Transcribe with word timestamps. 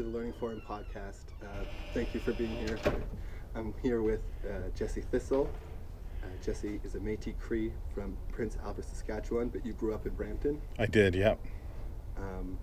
To 0.00 0.10
the 0.10 0.16
Learning 0.16 0.32
Forum 0.32 0.62
podcast. 0.66 1.24
Uh, 1.42 1.64
thank 1.92 2.14
you 2.14 2.20
for 2.20 2.32
being 2.32 2.56
here. 2.56 2.78
I'm 3.54 3.74
here 3.82 4.00
with 4.00 4.22
uh, 4.48 4.70
Jesse 4.74 5.02
Thistle. 5.02 5.50
Uh, 6.22 6.26
Jesse 6.42 6.80
is 6.84 6.94
a 6.94 7.00
Métis 7.00 7.38
Cree 7.38 7.70
from 7.94 8.16
Prince 8.32 8.56
Albert, 8.64 8.86
Saskatchewan, 8.86 9.48
but 9.48 9.66
you 9.66 9.74
grew 9.74 9.92
up 9.92 10.06
in 10.06 10.14
Brampton. 10.14 10.58
I 10.78 10.86
did, 10.86 11.14
yep. 11.14 11.38
Um, 12.16 12.56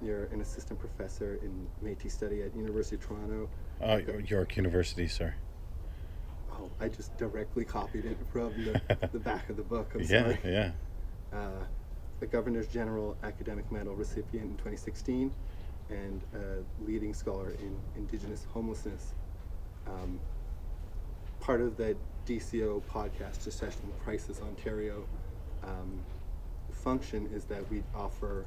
you're 0.00 0.24
an 0.26 0.40
assistant 0.40 0.80
professor 0.80 1.38
in 1.42 1.66
Métis 1.84 2.12
study 2.12 2.40
at 2.40 2.56
University 2.56 2.96
of 2.96 3.06
Toronto. 3.06 3.50
Uh, 3.82 4.00
York 4.24 4.56
University, 4.56 5.06
sir. 5.06 5.34
Oh, 6.50 6.70
I 6.80 6.88
just 6.88 7.14
directly 7.18 7.66
copied 7.66 8.06
it 8.06 8.16
from 8.32 8.54
the, 8.64 8.80
the 9.12 9.18
back 9.18 9.50
of 9.50 9.58
the 9.58 9.64
book. 9.64 9.90
I'm 9.94 10.00
yeah, 10.00 10.06
sorry. 10.06 10.38
yeah. 10.44 10.70
Uh, 11.30 11.64
the 12.20 12.26
Governor's 12.26 12.68
General 12.68 13.18
Academic 13.22 13.70
Medal 13.70 13.94
recipient 13.94 14.46
in 14.46 14.52
2016 14.52 15.30
and 15.90 16.22
a 16.34 16.84
leading 16.84 17.12
scholar 17.14 17.50
in 17.50 17.76
Indigenous 17.96 18.46
homelessness. 18.52 19.14
Um, 19.86 20.20
part 21.40 21.60
of 21.60 21.76
the 21.76 21.96
DCO 22.26 22.82
podcast, 22.84 23.46
and 23.82 23.98
Crisis 24.04 24.40
Ontario, 24.40 25.04
um, 25.64 26.00
function 26.70 27.28
is 27.34 27.44
that 27.44 27.68
we 27.70 27.82
offer 27.94 28.46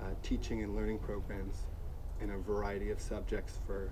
uh, 0.00 0.04
teaching 0.22 0.62
and 0.62 0.74
learning 0.74 0.98
programs 0.98 1.56
in 2.20 2.30
a 2.30 2.38
variety 2.38 2.90
of 2.90 3.00
subjects 3.00 3.58
for 3.66 3.90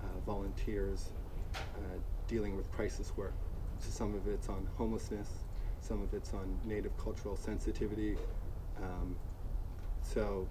uh, 0.00 0.06
volunteers 0.26 1.10
uh, 1.54 1.58
dealing 2.28 2.56
with 2.56 2.70
crisis 2.72 3.12
work. 3.16 3.34
So 3.78 3.90
some 3.90 4.14
of 4.14 4.28
it's 4.28 4.48
on 4.48 4.68
homelessness, 4.76 5.28
some 5.80 6.02
of 6.02 6.14
it's 6.14 6.32
on 6.34 6.58
native 6.64 6.96
cultural 6.98 7.36
sensitivity. 7.36 8.16
Um, 8.78 9.16
so 10.02 10.46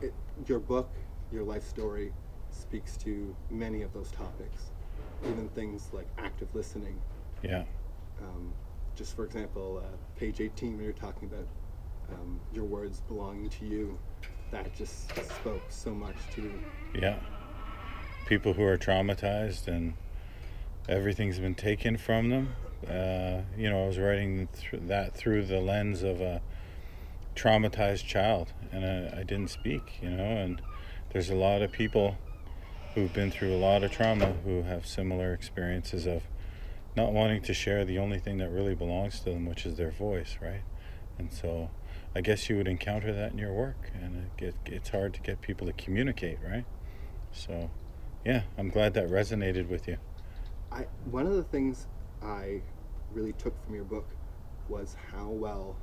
it, 0.00 0.14
your 0.46 0.58
book, 0.58 0.90
your 1.32 1.44
life 1.44 1.66
story, 1.66 2.12
speaks 2.50 2.96
to 2.98 3.34
many 3.50 3.82
of 3.82 3.92
those 3.92 4.10
topics, 4.10 4.70
even 5.24 5.48
things 5.50 5.90
like 5.92 6.06
active 6.18 6.48
listening. 6.54 7.00
Yeah. 7.42 7.64
Um, 8.20 8.52
just 8.96 9.16
for 9.16 9.24
example, 9.24 9.82
uh, 9.84 9.96
page 10.18 10.40
18, 10.40 10.76
when 10.76 10.84
you're 10.84 10.92
talking 10.92 11.28
about 11.28 11.46
um, 12.12 12.40
your 12.52 12.64
words 12.64 13.00
belonging 13.08 13.48
to 13.50 13.64
you, 13.64 13.98
that 14.50 14.74
just 14.74 15.08
spoke 15.38 15.62
so 15.68 15.94
much 15.94 16.16
to 16.34 16.52
Yeah. 16.94 17.18
People 18.26 18.52
who 18.52 18.64
are 18.64 18.76
traumatized 18.76 19.68
and 19.68 19.94
everything's 20.88 21.38
been 21.38 21.54
taken 21.54 21.96
from 21.96 22.30
them. 22.30 22.54
Uh, 22.86 23.42
you 23.56 23.70
know, 23.70 23.84
I 23.84 23.86
was 23.86 23.98
writing 23.98 24.48
th- 24.58 24.82
that 24.86 25.14
through 25.14 25.46
the 25.46 25.60
lens 25.60 26.02
of 26.02 26.20
a 26.20 26.40
traumatized 27.36 28.06
child, 28.06 28.52
and 28.72 28.84
I, 28.84 29.20
I 29.20 29.22
didn't 29.22 29.48
speak, 29.48 29.98
you 30.02 30.10
know, 30.10 30.24
and 30.24 30.60
there's 31.12 31.30
a 31.30 31.34
lot 31.34 31.62
of 31.62 31.72
people 31.72 32.16
who've 32.94 33.12
been 33.12 33.30
through 33.30 33.54
a 33.54 33.58
lot 33.58 33.82
of 33.82 33.90
trauma 33.90 34.34
who 34.44 34.62
have 34.62 34.86
similar 34.86 35.32
experiences 35.32 36.06
of 36.06 36.22
not 36.96 37.12
wanting 37.12 37.42
to 37.42 37.54
share 37.54 37.84
the 37.84 37.98
only 37.98 38.18
thing 38.18 38.38
that 38.38 38.50
really 38.50 38.74
belongs 38.74 39.20
to 39.20 39.30
them, 39.30 39.46
which 39.46 39.64
is 39.64 39.76
their 39.76 39.90
voice, 39.90 40.38
right? 40.40 40.62
And 41.18 41.32
so 41.32 41.70
I 42.14 42.20
guess 42.20 42.48
you 42.48 42.56
would 42.56 42.66
encounter 42.66 43.12
that 43.12 43.32
in 43.32 43.38
your 43.38 43.52
work, 43.52 43.90
and 43.94 44.24
it 44.24 44.36
get, 44.36 44.54
it's 44.66 44.88
hard 44.88 45.14
to 45.14 45.20
get 45.20 45.40
people 45.40 45.66
to 45.66 45.72
communicate, 45.72 46.38
right? 46.44 46.64
So, 47.32 47.70
yeah, 48.24 48.42
I'm 48.58 48.68
glad 48.68 48.94
that 48.94 49.08
resonated 49.08 49.68
with 49.68 49.86
you. 49.86 49.98
I 50.72 50.86
one 51.10 51.26
of 51.26 51.34
the 51.34 51.44
things 51.44 51.86
I 52.22 52.62
really 53.12 53.32
took 53.34 53.54
from 53.64 53.74
your 53.74 53.84
book 53.84 54.08
was 54.68 54.96
how 55.12 55.28
well 55.28 55.76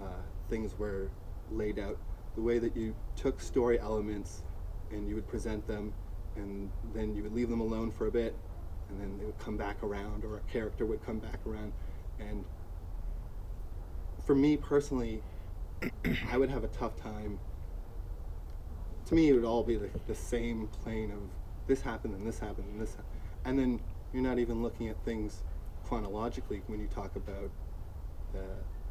uh, 0.00 0.22
things 0.48 0.78
were 0.78 1.10
laid 1.50 1.78
out. 1.78 1.98
The 2.34 2.42
way 2.42 2.58
that 2.58 2.76
you 2.76 2.94
took 3.16 3.40
story 3.40 3.78
elements 3.80 4.42
and 4.90 5.08
you 5.08 5.14
would 5.14 5.28
present 5.28 5.66
them, 5.66 5.92
and 6.36 6.70
then 6.94 7.14
you 7.14 7.22
would 7.22 7.34
leave 7.34 7.48
them 7.48 7.60
alone 7.60 7.90
for 7.90 8.06
a 8.06 8.10
bit, 8.10 8.34
and 8.88 9.00
then 9.00 9.18
they 9.18 9.24
would 9.24 9.38
come 9.38 9.56
back 9.56 9.82
around, 9.82 10.24
or 10.24 10.36
a 10.36 10.52
character 10.52 10.86
would 10.86 11.04
come 11.04 11.18
back 11.18 11.40
around. 11.46 11.72
And 12.18 12.44
for 14.24 14.34
me 14.34 14.56
personally, 14.56 15.22
I 16.30 16.36
would 16.36 16.50
have 16.50 16.64
a 16.64 16.68
tough 16.68 16.96
time. 16.96 17.38
To 19.06 19.14
me, 19.14 19.30
it 19.30 19.32
would 19.32 19.44
all 19.44 19.62
be 19.62 19.76
the, 19.76 19.90
the 20.06 20.14
same 20.14 20.68
plane 20.82 21.10
of 21.10 21.22
this 21.66 21.80
happened 21.80 22.14
and 22.14 22.26
this 22.26 22.38
happened 22.38 22.66
and 22.72 22.80
this 22.80 22.90
happened. 22.90 23.20
And 23.44 23.58
then 23.58 23.80
you're 24.12 24.22
not 24.22 24.38
even 24.38 24.62
looking 24.62 24.88
at 24.88 25.02
things 25.04 25.42
chronologically 25.84 26.62
when 26.66 26.80
you 26.80 26.86
talk 26.88 27.16
about 27.16 27.50
the, 28.32 28.44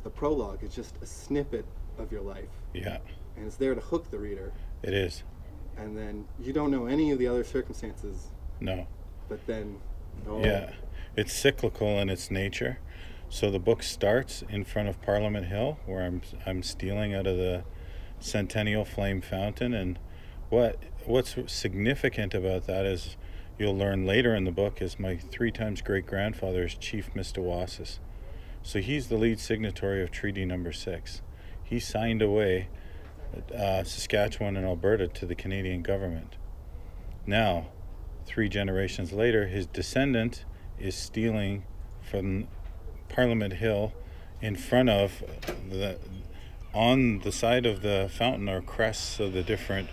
the 0.04 0.10
prologue. 0.10 0.60
It's 0.64 0.76
just 0.76 0.96
a 1.02 1.06
snippet 1.06 1.66
of 2.00 2.12
your 2.12 2.22
life. 2.22 2.50
Yeah, 2.74 2.98
And 3.36 3.46
it's 3.48 3.56
there 3.56 3.76
to 3.76 3.82
hook 3.82 4.10
the 4.12 4.20
reader. 4.20 4.54
it 4.84 4.94
is. 4.94 5.24
And 5.78 5.96
then 5.98 6.26
you 6.40 6.54
don't 6.54 6.72
know 6.72 6.88
any 6.88 7.12
of 7.12 7.20
the 7.20 7.28
other 7.28 7.44
circumstances, 7.44 8.28
No. 8.60 8.88
but 9.30 9.46
then. 9.46 9.80
Oh, 10.28 10.44
Yeah, 10.44 10.72
it's 11.16 11.34
cyclical 11.34 12.00
in 12.00 12.10
its 12.10 12.32
nature. 12.32 12.80
So 13.30 13.52
the 13.52 13.60
book 13.60 13.84
starts 13.84 14.44
in 14.50 14.64
front 14.64 14.88
of 14.90 15.02
Parliament 15.02 15.48
Hill, 15.48 15.78
where 15.86 16.02
I'm 16.04 16.22
I'm 16.46 16.64
stealing 16.64 17.14
out 17.14 17.28
of 17.28 17.38
the 17.38 17.64
Centennial 18.20 18.86
Flame 18.86 19.22
Fountain, 19.22 19.74
and 19.74 20.00
what 20.50 20.78
what's 21.06 21.36
significant 21.48 22.34
about 22.34 22.66
that 22.68 22.86
is 22.86 23.18
you'll 23.60 23.78
learn 23.78 24.06
later 24.06 24.34
in 24.34 24.46
the 24.46 24.52
book 24.52 24.82
is 24.82 24.98
my 24.98 25.18
three 25.18 25.52
times 25.52 25.82
great 25.82 26.06
grandfather 26.08 26.64
is 26.64 26.74
Chief 26.76 27.10
Mistawasis. 27.14 28.00
So 28.64 28.80
he's 28.80 29.08
the 29.10 29.18
lead 29.18 29.40
signatory 29.40 30.02
of 30.02 30.10
Treaty 30.10 30.46
Number 30.46 30.72
Six. 30.72 31.22
He 31.68 31.82
signed 31.82 32.22
away 32.22 32.70
uh, 33.54 33.84
Saskatchewan 33.84 34.56
and 34.56 34.66
Alberta 34.66 35.08
to 35.10 35.26
the 35.26 35.36
Canadian 35.36 35.82
government. 35.82 36.38
Now, 37.26 37.68
three 38.26 38.48
generations 38.48 39.12
later, 39.12 39.48
his 39.48 39.68
descendant 39.68 40.46
is 40.80 40.96
stealing 40.96 41.66
from 42.02 42.48
Parliament 43.10 43.54
Hill 43.54 43.94
in 44.42 44.56
front 44.56 44.90
of 44.90 45.24
the 45.70 46.00
on 46.74 47.20
the 47.20 47.32
side 47.32 47.66
of 47.66 47.82
the 47.82 48.10
fountain 48.12 48.48
are 48.48 48.62
crests 48.62 49.20
of 49.20 49.34
the 49.34 49.44
different 49.44 49.90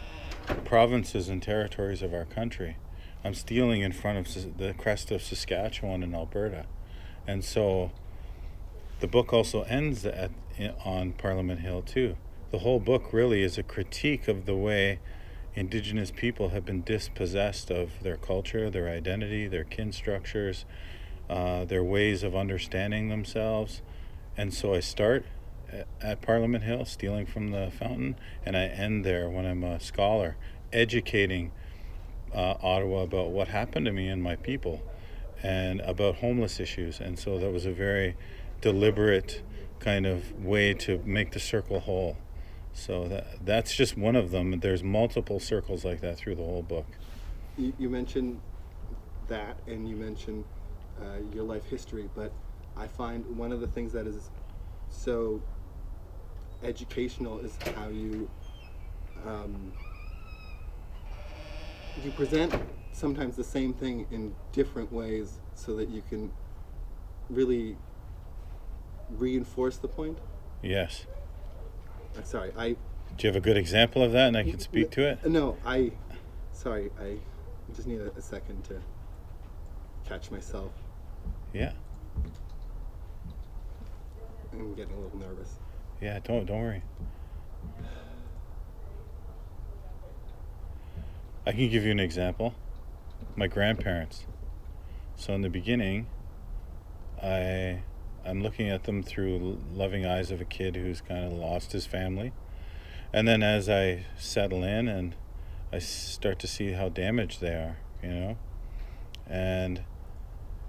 provinces 0.65 1.29
and 1.29 1.43
territories 1.43 2.03
of 2.03 2.15
our 2.15 2.25
country. 2.25 2.77
I'm 3.25 3.35
stealing 3.35 3.81
in 3.81 3.93
front 3.93 4.19
of 4.19 4.59
the 4.59 4.75
crest 4.75 5.11
of 5.11 5.23
Saskatchewan 5.23 6.03
and 6.03 6.15
Alberta. 6.15 6.67
And 7.27 7.43
so 7.43 7.91
the 9.01 9.07
book 9.07 9.33
also 9.33 9.63
ends 9.63 10.05
at 10.05 10.31
on 10.85 11.13
Parliament 11.13 11.61
Hill 11.61 11.83
too. 11.83 12.17
The 12.51 12.61
whole 12.61 12.81
book 12.81 13.13
really 13.13 13.43
is 13.43 13.59
a 13.59 13.63
critique 13.63 14.29
of 14.29 14.47
the 14.47 14.55
way 14.55 15.01
indigenous 15.55 16.11
people 16.11 16.51
have 16.51 16.65
been 16.65 16.83
dispossessed 16.83 17.71
of 17.71 18.03
their 18.03 18.17
culture, 18.17 18.71
their 18.71 18.89
identity, 18.89 19.47
their 19.47 19.65
kin 19.65 19.93
structures, 19.93 20.65
uh, 21.29 21.65
their 21.65 21.83
ways 21.83 22.23
of 22.23 22.35
understanding 22.37 23.09
themselves. 23.09 23.83
And 24.37 24.53
so 24.53 24.75
I 24.75 24.81
start 24.81 25.25
at 26.01 26.21
Parliament 26.21 26.65
Hill, 26.65 26.85
stealing 26.85 27.27
from 27.27 27.51
the 27.51 27.71
fountain, 27.77 28.17
and 28.45 28.57
I 28.57 28.67
end 28.67 29.05
there 29.05 29.29
when 29.29 29.47
I'm 29.47 29.65
a 29.65 29.81
scholar, 29.81 30.37
educating 30.73 31.53
uh, 32.35 32.55
Ottawa 32.63 33.03
about 33.03 33.31
what 33.31 33.49
happened 33.49 33.87
to 33.87 33.93
me 33.93 34.09
and 34.09 34.23
my 34.23 34.37
people 34.37 34.83
and 35.43 35.81
about 35.81 36.17
homeless 36.17 36.59
issues. 36.61 37.01
And 37.01 37.19
so 37.19 37.39
that 37.39 37.51
was 37.51 37.67
a 37.67 37.73
very 37.73 38.17
deliberate 38.61 39.43
kind 39.85 40.07
of 40.07 40.43
way 40.43 40.73
to 40.73 41.01
make 41.05 41.33
the 41.33 41.41
circle 41.41 41.81
whole. 41.81 42.17
So 42.73 43.07
that 43.09 43.45
that's 43.45 43.75
just 43.75 43.97
one 43.97 44.17
of 44.17 44.31
them. 44.31 44.59
There's 44.61 44.83
multiple 44.83 45.39
circles 45.39 45.85
like 45.85 46.01
that 46.01 46.17
through 46.17 46.37
the 46.37 46.43
whole 46.43 46.63
book. 46.63 46.87
You, 47.57 47.73
you 47.79 47.89
mentioned 47.89 48.41
that 49.29 49.57
and 49.67 49.89
you 49.89 49.95
mentioned 49.95 50.45
uh, 51.01 51.19
your 51.33 51.45
life 51.45 51.65
history, 51.67 52.09
but 52.17 52.33
I 52.77 52.89
find 52.89 53.25
one 53.37 53.53
of 53.53 53.61
the 53.61 53.69
things 53.69 53.93
that 53.93 54.07
is 54.07 54.31
so 54.91 55.41
educational 56.63 57.39
is 57.41 57.57
how 57.77 57.89
you 57.89 58.29
um, 59.25 59.73
you 62.03 62.11
present 62.13 62.53
sometimes 62.93 63.37
the 63.37 63.45
same 63.45 63.73
thing 63.73 64.07
in 64.11 64.35
different 64.53 64.93
ways 64.93 65.41
so 65.55 65.77
that 65.77 65.89
you 65.89 66.03
can 66.09 66.33
really 67.31 67.77
reinforce 69.11 69.77
the 69.77 69.89
point. 69.89 70.19
Yes. 70.63 71.07
Uh, 72.17 72.23
sorry, 72.23 72.53
I 72.57 72.69
Do 72.71 72.77
you 73.21 73.29
have 73.29 73.37
a 73.37 73.41
good 73.41 73.57
example 73.57 74.03
of 74.03 74.13
that, 74.13 74.29
and 74.29 74.37
I 74.37 74.43
can 74.45 74.59
speak 74.59 74.91
to 74.93 75.07
it? 75.09 75.25
no, 75.27 75.57
I 75.65 75.93
sorry, 76.53 76.91
I 77.01 77.17
just 77.75 77.87
need 77.89 78.01
a, 78.01 78.11
a 78.17 78.23
second 78.23 78.65
to 78.65 78.81
catch 80.09 80.31
myself. 80.31 80.73
Yeah. 81.53 81.73
I'm 84.53 84.75
getting 84.75 84.95
a 84.95 85.01
little 85.01 85.19
nervous. 85.19 85.55
Yeah. 86.01 86.21
Don't 86.23 86.47
don't 86.47 86.61
worry. 86.61 86.83
I 91.47 91.53
can 91.53 91.69
give 91.69 91.85
you 91.85 91.91
an 91.91 92.01
example. 92.01 92.55
My 93.37 93.47
grandparents. 93.49 94.27
So 95.17 95.35
in 95.35 95.43
the 95.43 95.51
beginning, 95.51 96.07
I 97.23 97.83
I'm 98.27 98.43
looking 98.43 98.69
at 98.69 98.85
them 98.85 99.03
through 99.03 99.61
loving 99.73 100.07
eyes 100.07 100.31
of 100.31 100.41
a 100.41 100.45
kid 100.45 100.77
who's 100.77 101.01
kind 101.01 101.25
of 101.25 101.33
lost 101.33 101.73
his 101.73 101.87
family. 101.87 102.33
And 103.13 103.29
then 103.29 103.43
as 103.43 103.69
I 103.69 104.07
settle 104.17 104.65
in 104.65 104.89
and 104.89 105.15
I 105.73 105.79
start 105.79 106.39
to 106.41 106.47
see 106.47 106.73
how 106.73 106.89
damaged 106.89 107.41
they 107.41 107.55
are, 107.55 107.79
you 108.03 108.09
know. 108.09 108.37
And 109.27 109.85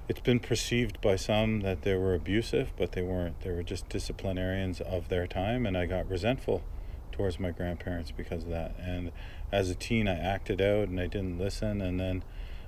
it's 0.08 0.20
been 0.20 0.40
perceived 0.40 1.02
by 1.02 1.16
some 1.16 1.62
that 1.62 1.82
they 1.82 1.96
were 1.96 2.14
abusive, 2.14 2.72
but 2.78 2.92
they 2.92 3.02
weren't. 3.02 3.42
They 3.42 3.52
were 3.52 3.64
just 3.64 3.90
disciplinarians 3.90 4.82
of 4.82 5.10
their 5.10 5.26
time, 5.26 5.66
and 5.66 5.78
I 5.78 5.86
got 5.86 6.10
resentful 6.10 6.64
towards 7.12 7.40
my 7.40 7.52
grandparents 7.52 8.12
because 8.12 8.44
of 8.44 8.50
that. 8.50 8.76
And 8.80 9.12
as 9.52 9.70
a 9.70 9.76
teen, 9.76 10.08
I 10.08 10.18
acted 10.18 10.62
out 10.62 10.90
and 10.90 11.00
I 11.00 11.08
didn't 11.08 11.40
listen, 11.40 11.82
and 11.82 12.00
then 12.00 12.24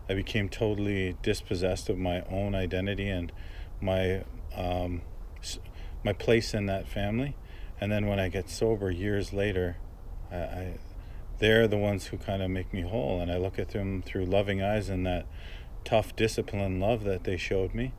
I 0.09 0.13
became 0.13 0.49
totally 0.49 1.17
dispossessed 1.21 1.89
of 1.89 1.97
my 1.97 2.21
own 2.21 2.55
identity 2.55 3.09
and 3.09 3.31
my 3.81 4.23
um, 4.55 5.01
my 6.03 6.13
place 6.13 6.53
in 6.53 6.65
that 6.67 6.87
family. 6.87 7.35
And 7.79 7.91
then 7.91 8.07
when 8.07 8.19
I 8.19 8.29
get 8.29 8.49
sober 8.49 8.89
years 8.89 9.33
later, 9.33 9.77
I, 10.31 10.35
I 10.35 10.73
they're 11.39 11.67
the 11.67 11.77
ones 11.77 12.07
who 12.07 12.17
kind 12.17 12.41
of 12.41 12.49
make 12.49 12.73
me 12.73 12.81
whole, 12.81 13.21
and 13.21 13.31
I 13.31 13.37
look 13.37 13.59
at 13.59 13.69
them 13.69 14.01
through 14.01 14.25
loving 14.25 14.61
eyes, 14.61 14.89
and 14.89 15.05
that 15.05 15.25
tough 15.83 16.15
discipline 16.15 16.79
love 16.79 17.03
that 17.03 17.23
they 17.23 17.37
showed 17.37 17.75
me 17.75 17.93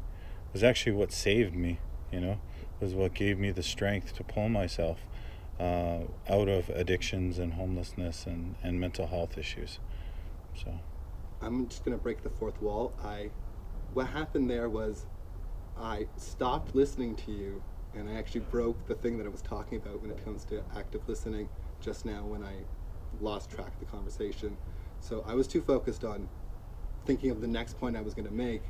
was 0.52 0.64
actually 0.64 0.92
what 0.92 1.12
saved 1.12 1.54
me. 1.54 1.78
You 2.12 2.20
know, 2.20 2.40
was 2.80 2.94
what 2.94 3.14
gave 3.14 3.38
me 3.38 3.50
the 3.50 3.62
strength 3.62 4.14
to 4.16 4.24
pull 4.24 4.48
myself 4.48 4.98
uh, 5.60 6.00
out 6.28 6.48
of 6.48 6.68
addictions 6.70 7.38
and 7.38 7.54
homelessness 7.54 8.26
and, 8.26 8.54
and 8.62 8.80
mental 8.80 9.08
health 9.08 9.36
issues. 9.36 9.78
So. 10.54 10.78
I'm 11.40 11.68
just 11.68 11.84
gonna 11.84 11.98
break 11.98 12.22
the 12.22 12.30
fourth 12.30 12.60
wall. 12.60 12.92
I, 13.04 13.30
what 13.94 14.08
happened 14.08 14.50
there 14.50 14.68
was, 14.68 15.06
I 15.80 16.06
stopped 16.16 16.74
listening 16.74 17.14
to 17.16 17.32
you, 17.32 17.62
and 17.94 18.08
I 18.08 18.14
actually 18.14 18.42
broke 18.42 18.86
the 18.86 18.94
thing 18.94 19.16
that 19.18 19.26
I 19.26 19.30
was 19.30 19.42
talking 19.42 19.78
about 19.78 20.00
when 20.02 20.10
it 20.10 20.22
comes 20.24 20.44
to 20.46 20.62
active 20.76 21.02
listening. 21.08 21.48
Just 21.80 22.04
now, 22.04 22.24
when 22.24 22.42
I 22.42 22.54
lost 23.20 23.50
track 23.50 23.68
of 23.68 23.78
the 23.78 23.86
conversation, 23.86 24.56
so 25.00 25.24
I 25.26 25.34
was 25.34 25.46
too 25.46 25.60
focused 25.62 26.04
on 26.04 26.28
thinking 27.04 27.30
of 27.30 27.40
the 27.40 27.46
next 27.46 27.78
point 27.78 27.96
I 27.96 28.00
was 28.00 28.14
gonna 28.14 28.30
make, 28.30 28.62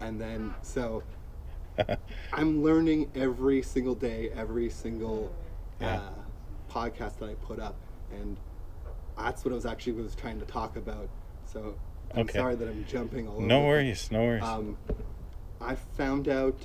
and 0.00 0.20
then 0.20 0.54
so 0.62 1.02
I'm 2.32 2.62
learning 2.62 3.10
every 3.14 3.62
single 3.62 3.94
day, 3.94 4.30
every 4.34 4.70
single 4.70 5.32
Yeah. 5.80 5.96
uh, 5.96 6.10
podcast 6.72 7.18
that 7.18 7.28
I 7.28 7.34
put 7.34 7.58
up, 7.58 7.74
and 8.12 8.36
that's 9.16 9.44
what 9.44 9.52
I 9.52 9.54
was 9.56 9.66
actually 9.66 9.94
was 9.94 10.14
trying 10.14 10.38
to 10.38 10.46
talk 10.46 10.76
about. 10.76 11.08
So 11.44 11.74
I'm 12.14 12.22
Okay. 12.22 12.38
sorry 12.38 12.54
that 12.54 12.68
I'm 12.68 12.84
jumping 12.86 13.26
all 13.28 13.34
over. 13.36 13.46
no 13.46 13.62
worries, 13.64 14.10
no 14.10 14.22
worries. 14.22 14.42
Um, 14.44 14.76
I 15.62 15.74
found 15.74 16.28
out 16.28 16.58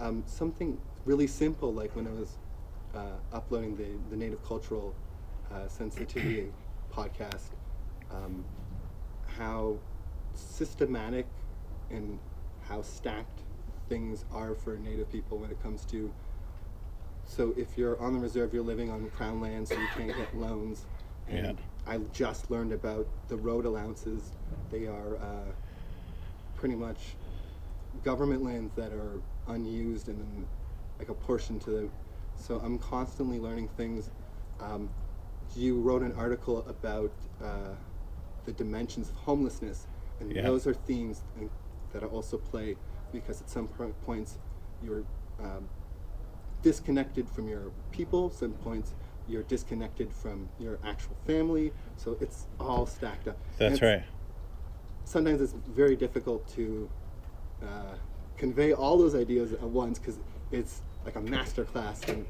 um, 0.00 0.24
something 0.26 0.78
really 1.04 1.26
simple, 1.26 1.72
like 1.72 1.94
when 1.96 2.06
I 2.06 2.10
was 2.10 2.36
uh, 2.94 3.18
uploading 3.32 3.76
the 3.76 3.86
the 4.10 4.16
Native 4.16 4.44
Cultural 4.46 4.94
uh, 5.52 5.68
Sensitivity 5.68 6.48
podcast, 6.94 7.50
um, 8.10 8.44
how 9.38 9.76
systematic 10.34 11.26
and 11.90 12.18
how 12.68 12.82
stacked 12.82 13.42
things 13.88 14.24
are 14.32 14.54
for 14.54 14.76
Native 14.76 15.10
people 15.10 15.38
when 15.38 15.50
it 15.50 15.62
comes 15.62 15.84
to. 15.86 16.12
So 17.24 17.54
if 17.56 17.76
you're 17.78 18.00
on 18.00 18.14
the 18.14 18.20
reserve, 18.20 18.52
you're 18.52 18.62
living 18.62 18.90
on 18.90 19.08
crown 19.10 19.40
land, 19.40 19.68
so 19.68 19.74
you 19.74 19.88
can't 19.96 20.16
get 20.16 20.36
loans. 20.36 20.84
And 21.28 21.46
Yeah. 21.46 21.52
I 21.86 21.98
just 22.12 22.50
learned 22.50 22.72
about 22.72 23.06
the 23.28 23.36
road 23.36 23.64
allowances. 23.64 24.32
They 24.70 24.86
are 24.86 25.16
uh, 25.16 25.52
pretty 26.56 26.74
much 26.74 27.16
government 28.04 28.42
lands 28.42 28.72
that 28.76 28.92
are 28.92 29.20
unused 29.48 30.08
and 30.08 30.20
then 30.20 30.46
like 30.98 31.08
a 31.08 31.14
portion 31.14 31.58
to 31.60 31.70
them. 31.70 31.90
So 32.36 32.60
I'm 32.62 32.78
constantly 32.78 33.38
learning 33.38 33.68
things. 33.76 34.10
Um, 34.60 34.88
you 35.56 35.80
wrote 35.80 36.02
an 36.02 36.12
article 36.12 36.64
about 36.68 37.12
uh, 37.42 37.74
the 38.44 38.52
dimensions 38.52 39.10
of 39.10 39.16
homelessness, 39.16 39.86
and 40.20 40.32
Yeah. 40.32 40.42
those 40.42 40.66
are 40.66 40.74
themes 40.74 41.22
that 41.92 42.02
I 42.02 42.06
also 42.06 42.36
play 42.36 42.76
because 43.12 43.40
at 43.40 43.48
some 43.48 43.68
points 44.04 44.38
you're 44.82 45.04
um, 45.40 45.68
disconnected 46.62 47.28
from 47.28 47.48
your 47.48 47.70
people. 47.92 48.30
Some 48.30 48.52
points 48.52 48.94
you're 49.28 49.42
disconnected 49.44 50.12
from 50.12 50.48
your 50.58 50.78
actual 50.84 51.16
family. 51.26 51.72
So 51.96 52.16
it's 52.20 52.46
all 52.58 52.86
stacked 52.86 53.28
up. 53.28 53.38
That's 53.58 53.82
right. 53.82 54.02
sometimes 55.04 55.40
it's 55.40 55.54
very 55.74 55.96
difficult 55.96 56.46
to 56.48 56.88
uh, 57.62 57.94
convey 58.36 58.72
all 58.72 58.98
those 58.98 59.14
ideas 59.14 59.52
at 59.52 59.62
once 59.62 59.98
because 59.98 60.18
it's 60.52 60.80
like 61.04 61.16
a 61.16 61.20
master 61.20 61.64
class 61.64 62.02
and 62.08 62.26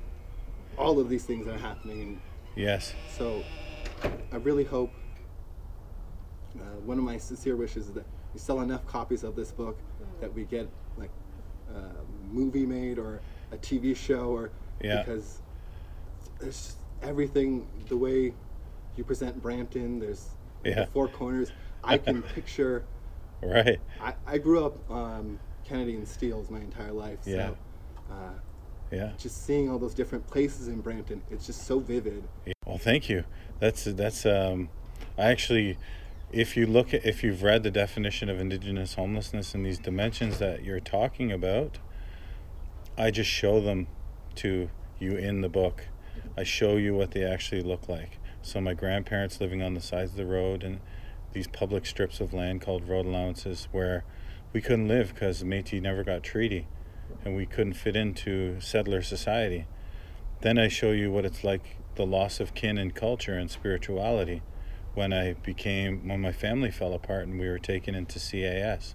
all 0.76 0.98
of 1.00 1.08
these 1.08 1.24
things 1.24 1.46
are 1.46 1.58
happening 1.58 2.00
and 2.02 2.20
Yes. 2.56 2.94
so 3.16 3.44
i 4.32 4.36
really 4.36 4.64
hope 4.64 4.92
uh, 6.58 6.62
one 6.84 6.98
of 6.98 7.04
my 7.04 7.16
sincere 7.18 7.56
wishes 7.56 7.88
is 7.88 7.92
that 7.94 8.06
we 8.34 8.40
sell 8.40 8.60
enough 8.60 8.86
copies 8.86 9.22
of 9.24 9.36
this 9.36 9.52
book 9.52 9.78
that 10.20 10.32
we 10.32 10.44
get 10.44 10.68
like 10.96 11.10
a 11.74 11.80
movie 12.32 12.66
made 12.66 12.98
or 12.98 13.20
a 13.52 13.56
tv 13.56 13.94
show 13.96 14.30
or 14.30 14.50
Yeah. 14.82 15.02
because 15.02 15.40
there's 16.40 16.76
everything 17.02 17.66
the 17.88 17.96
way 17.96 18.34
you 18.96 19.04
present 19.04 19.40
brampton 19.42 19.98
there's 20.00 20.30
Yeah. 20.64 20.80
the 20.80 20.86
four 20.86 21.08
corners 21.08 21.52
i 21.84 21.96
can 21.98 22.22
picture 22.34 22.84
Right. 23.42 23.80
I, 24.00 24.14
I 24.26 24.38
grew 24.38 24.64
up 24.64 24.90
um, 24.90 25.38
Kennedy 25.64 25.94
and 25.94 26.06
Steeles 26.08 26.50
my 26.50 26.58
entire 26.58 26.92
life. 26.92 27.18
Yeah. 27.24 27.50
Uh, 28.10 28.32
Yeah. 28.90 29.12
just 29.18 29.46
seeing 29.46 29.70
all 29.70 29.78
those 29.78 29.94
different 29.94 30.26
places 30.26 30.66
in 30.68 30.80
Brampton, 30.80 31.22
it's 31.30 31.46
just 31.46 31.66
so 31.66 31.78
vivid. 31.78 32.24
Yeah. 32.46 32.52
Well, 32.66 32.78
thank 32.78 33.08
you. 33.08 33.24
That's 33.60 33.84
that's 33.84 34.26
um, 34.26 34.70
I 35.16 35.26
actually, 35.30 35.78
if 36.32 36.56
you 36.56 36.66
look 36.66 36.92
at 36.92 37.04
if 37.06 37.22
you've 37.22 37.42
read 37.42 37.62
the 37.62 37.70
definition 37.70 38.28
of 38.28 38.40
indigenous 38.40 38.94
homelessness 38.94 39.54
and 39.54 39.64
these 39.64 39.78
dimensions 39.78 40.38
that 40.38 40.64
you're 40.64 40.80
talking 40.80 41.30
about, 41.30 41.78
I 42.96 43.10
just 43.10 43.30
show 43.30 43.60
them 43.60 43.86
to 44.36 44.68
you 44.98 45.12
in 45.16 45.42
the 45.42 45.48
book. 45.48 45.86
I 46.36 46.42
show 46.44 46.76
you 46.76 46.94
what 46.94 47.12
they 47.12 47.24
actually 47.24 47.62
look 47.62 47.88
like. 47.88 48.18
So 48.42 48.60
my 48.60 48.74
grandparents 48.74 49.40
living 49.40 49.62
on 49.62 49.74
the 49.74 49.80
sides 49.80 50.12
of 50.12 50.16
the 50.16 50.26
road 50.26 50.62
and 50.62 50.80
these 51.32 51.46
public 51.46 51.86
strips 51.86 52.20
of 52.20 52.32
land 52.32 52.60
called 52.60 52.88
road 52.88 53.06
allowances 53.06 53.68
where 53.72 54.04
we 54.52 54.60
couldn't 54.60 54.88
live 54.88 55.14
because 55.14 55.42
Métis 55.42 55.82
never 55.82 56.02
got 56.02 56.22
treaty 56.22 56.66
and 57.24 57.36
we 57.36 57.46
couldn't 57.46 57.74
fit 57.74 57.96
into 57.96 58.60
settler 58.60 59.02
society. 59.02 59.66
Then 60.40 60.58
I 60.58 60.68
show 60.68 60.92
you 60.92 61.10
what 61.10 61.24
it's 61.24 61.44
like 61.44 61.76
the 61.96 62.06
loss 62.06 62.40
of 62.40 62.54
kin 62.54 62.78
and 62.78 62.94
culture 62.94 63.36
and 63.36 63.50
spirituality 63.50 64.42
when 64.94 65.12
I 65.12 65.34
became 65.34 66.08
when 66.08 66.20
my 66.20 66.32
family 66.32 66.70
fell 66.70 66.94
apart 66.94 67.26
and 67.26 67.38
we 67.38 67.48
were 67.48 67.58
taken 67.58 67.94
into 67.94 68.18
CAS 68.18 68.94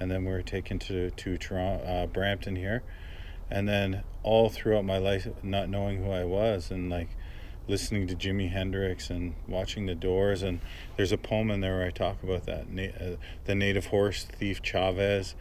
and 0.00 0.10
then 0.10 0.24
we 0.24 0.32
were 0.32 0.42
taken 0.42 0.78
to 0.80 1.10
to 1.10 1.36
Toronto, 1.36 1.84
uh, 1.84 2.06
Brampton 2.06 2.56
here 2.56 2.82
and 3.50 3.68
then 3.68 4.02
all 4.22 4.48
throughout 4.48 4.84
my 4.84 4.98
life 4.98 5.28
not 5.42 5.68
knowing 5.68 6.02
who 6.02 6.10
I 6.10 6.24
was 6.24 6.70
and 6.70 6.90
like 6.90 7.08
listening 7.68 8.06
to 8.08 8.16
Jimi 8.16 8.50
Hendrix 8.50 9.10
and 9.10 9.34
watching 9.46 9.86
the 9.86 9.94
Doors 9.94 10.42
and 10.42 10.60
there's 10.96 11.12
a 11.12 11.18
poem 11.18 11.50
in 11.50 11.60
there 11.60 11.76
where 11.76 11.86
I 11.86 11.90
talk 11.90 12.22
about 12.22 12.46
that 12.46 12.70
na- 12.70 12.84
uh, 12.98 13.16
the 13.44 13.54
native 13.54 13.86
horse 13.86 14.24
thief 14.24 14.62
Chavez 14.62 15.34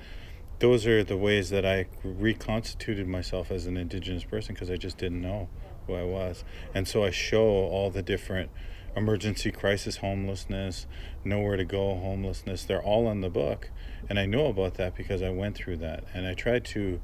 those 0.60 0.88
are 0.88 1.04
the 1.04 1.18
ways 1.18 1.50
that 1.52 1.66
I 1.66 1.86
reconstituted 2.04 3.08
myself 3.08 3.52
as 3.52 3.68
an 3.68 3.78
indigenous 3.78 4.24
person 4.24 4.56
because 4.56 4.72
I 4.72 4.78
just 4.78 4.98
didn't 4.98 5.22
know 5.22 5.50
who 5.86 5.94
I 5.94 6.04
was. 6.04 6.44
And 6.74 6.88
so 6.88 7.04
I 7.04 7.12
show 7.12 7.46
all 7.46 7.92
the 7.92 8.02
different 8.02 8.50
emergency 8.96 9.52
crisis 9.52 9.98
homelessness, 9.98 10.88
nowhere 11.24 11.58
to 11.58 11.66
go 11.66 11.96
homelessness. 11.96 12.64
They're 12.64 12.82
all 12.82 13.10
in 13.12 13.22
the 13.22 13.30
book. 13.30 13.70
And 14.10 14.18
I 14.20 14.26
know 14.26 14.48
about 14.48 14.76
that 14.76 14.96
because 14.96 15.22
I 15.22 15.30
went 15.30 15.56
through 15.56 15.78
that. 15.78 16.04
And 16.14 16.26
I 16.26 16.34
tried 16.34 16.66
to 16.66 17.00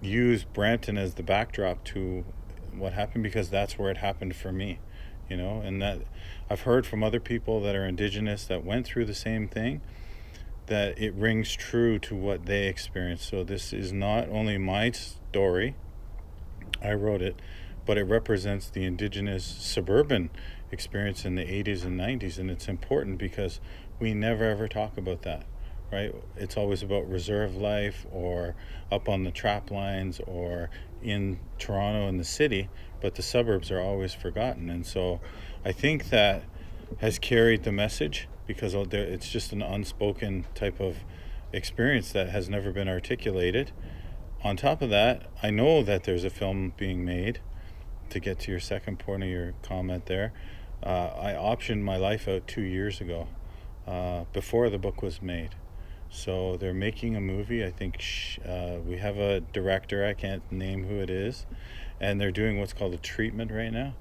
use 0.00 0.42
Brampton 0.42 0.98
as 0.98 1.14
the 1.14 1.22
backdrop 1.22 1.84
to 1.84 2.24
what 2.74 2.92
happened 2.92 3.22
because 3.24 3.50
that's 3.50 3.78
where 3.78 3.90
it 3.90 3.98
happened 3.98 4.36
for 4.36 4.52
me. 4.52 4.78
You 5.28 5.36
know, 5.36 5.60
and 5.60 5.80
that 5.80 6.00
I've 6.48 6.62
heard 6.62 6.86
from 6.86 7.04
other 7.04 7.20
people 7.20 7.60
that 7.62 7.76
are 7.76 7.86
indigenous 7.86 8.46
that 8.46 8.64
went 8.64 8.84
through 8.84 9.04
the 9.04 9.14
same 9.14 9.46
thing 9.46 9.80
that 10.70 10.96
it 10.98 11.12
rings 11.14 11.52
true 11.52 11.98
to 11.98 12.14
what 12.14 12.46
they 12.46 12.68
experienced. 12.68 13.28
So 13.28 13.42
this 13.44 13.72
is 13.72 13.92
not 13.92 14.28
only 14.28 14.56
my 14.56 14.92
story, 14.92 15.74
I 16.82 16.92
wrote 16.92 17.22
it, 17.22 17.36
but 17.84 17.98
it 17.98 18.04
represents 18.04 18.70
the 18.70 18.84
indigenous 18.84 19.44
suburban 19.44 20.30
experience 20.70 21.24
in 21.24 21.34
the 21.34 21.42
80s 21.42 21.84
and 21.84 21.98
90s, 21.98 22.38
and 22.38 22.50
it's 22.50 22.68
important 22.68 23.18
because 23.18 23.60
we 23.98 24.14
never 24.14 24.44
ever 24.44 24.68
talk 24.68 24.96
about 24.96 25.22
that, 25.22 25.44
right? 25.92 26.14
It's 26.36 26.56
always 26.56 26.84
about 26.84 27.08
reserve 27.10 27.56
life 27.56 28.06
or 28.12 28.54
up 28.92 29.08
on 29.08 29.24
the 29.24 29.32
trap 29.32 29.72
lines 29.72 30.20
or 30.24 30.70
in 31.02 31.38
Toronto 31.58 32.08
in 32.08 32.16
the 32.16 32.24
city, 32.24 32.68
but 33.00 33.14
the 33.14 33.22
suburbs 33.22 33.70
are 33.70 33.80
always 33.80 34.14
forgotten. 34.14 34.68
And 34.68 34.86
so 34.86 35.20
I 35.64 35.72
think 35.72 36.10
that 36.10 36.44
has 36.98 37.18
carried 37.18 37.64
the 37.64 37.72
message 37.72 38.28
because 38.46 38.74
it's 38.74 39.28
just 39.28 39.52
an 39.52 39.62
unspoken 39.62 40.46
type 40.54 40.80
of 40.80 40.96
experience 41.52 42.12
that 42.12 42.28
has 42.28 42.48
never 42.48 42.72
been 42.72 42.88
articulated. 42.88 43.72
On 44.42 44.56
top 44.56 44.82
of 44.82 44.90
that, 44.90 45.26
I 45.42 45.50
know 45.50 45.82
that 45.82 46.04
there's 46.04 46.24
a 46.24 46.30
film 46.30 46.72
being 46.76 47.04
made. 47.04 47.40
To 48.10 48.18
get 48.18 48.40
to 48.40 48.50
your 48.50 48.58
second 48.58 48.98
point 48.98 49.22
of 49.22 49.28
your 49.28 49.54
comment 49.62 50.06
there, 50.06 50.32
uh, 50.82 51.10
I 51.16 51.32
optioned 51.32 51.82
my 51.82 51.96
life 51.96 52.26
out 52.26 52.48
two 52.48 52.62
years 52.62 53.00
ago, 53.00 53.28
uh, 53.86 54.24
before 54.32 54.68
the 54.68 54.78
book 54.78 55.00
was 55.00 55.22
made. 55.22 55.54
So 56.10 56.56
they're 56.56 56.74
making 56.74 57.14
a 57.14 57.20
movie. 57.20 57.64
I 57.64 57.70
think 57.70 58.00
sh- 58.00 58.38
uh, 58.44 58.78
we 58.84 58.98
have 58.98 59.16
a 59.16 59.40
director. 59.40 60.04
I 60.04 60.12
can't 60.12 60.42
name 60.50 60.84
who 60.84 60.96
it 60.96 61.08
is, 61.08 61.46
and 62.00 62.20
they're 62.20 62.32
doing 62.32 62.58
what's 62.58 62.72
called 62.72 62.92
a 62.94 62.98
treatment 62.98 63.52
right 63.52 63.72
now, 63.72 63.94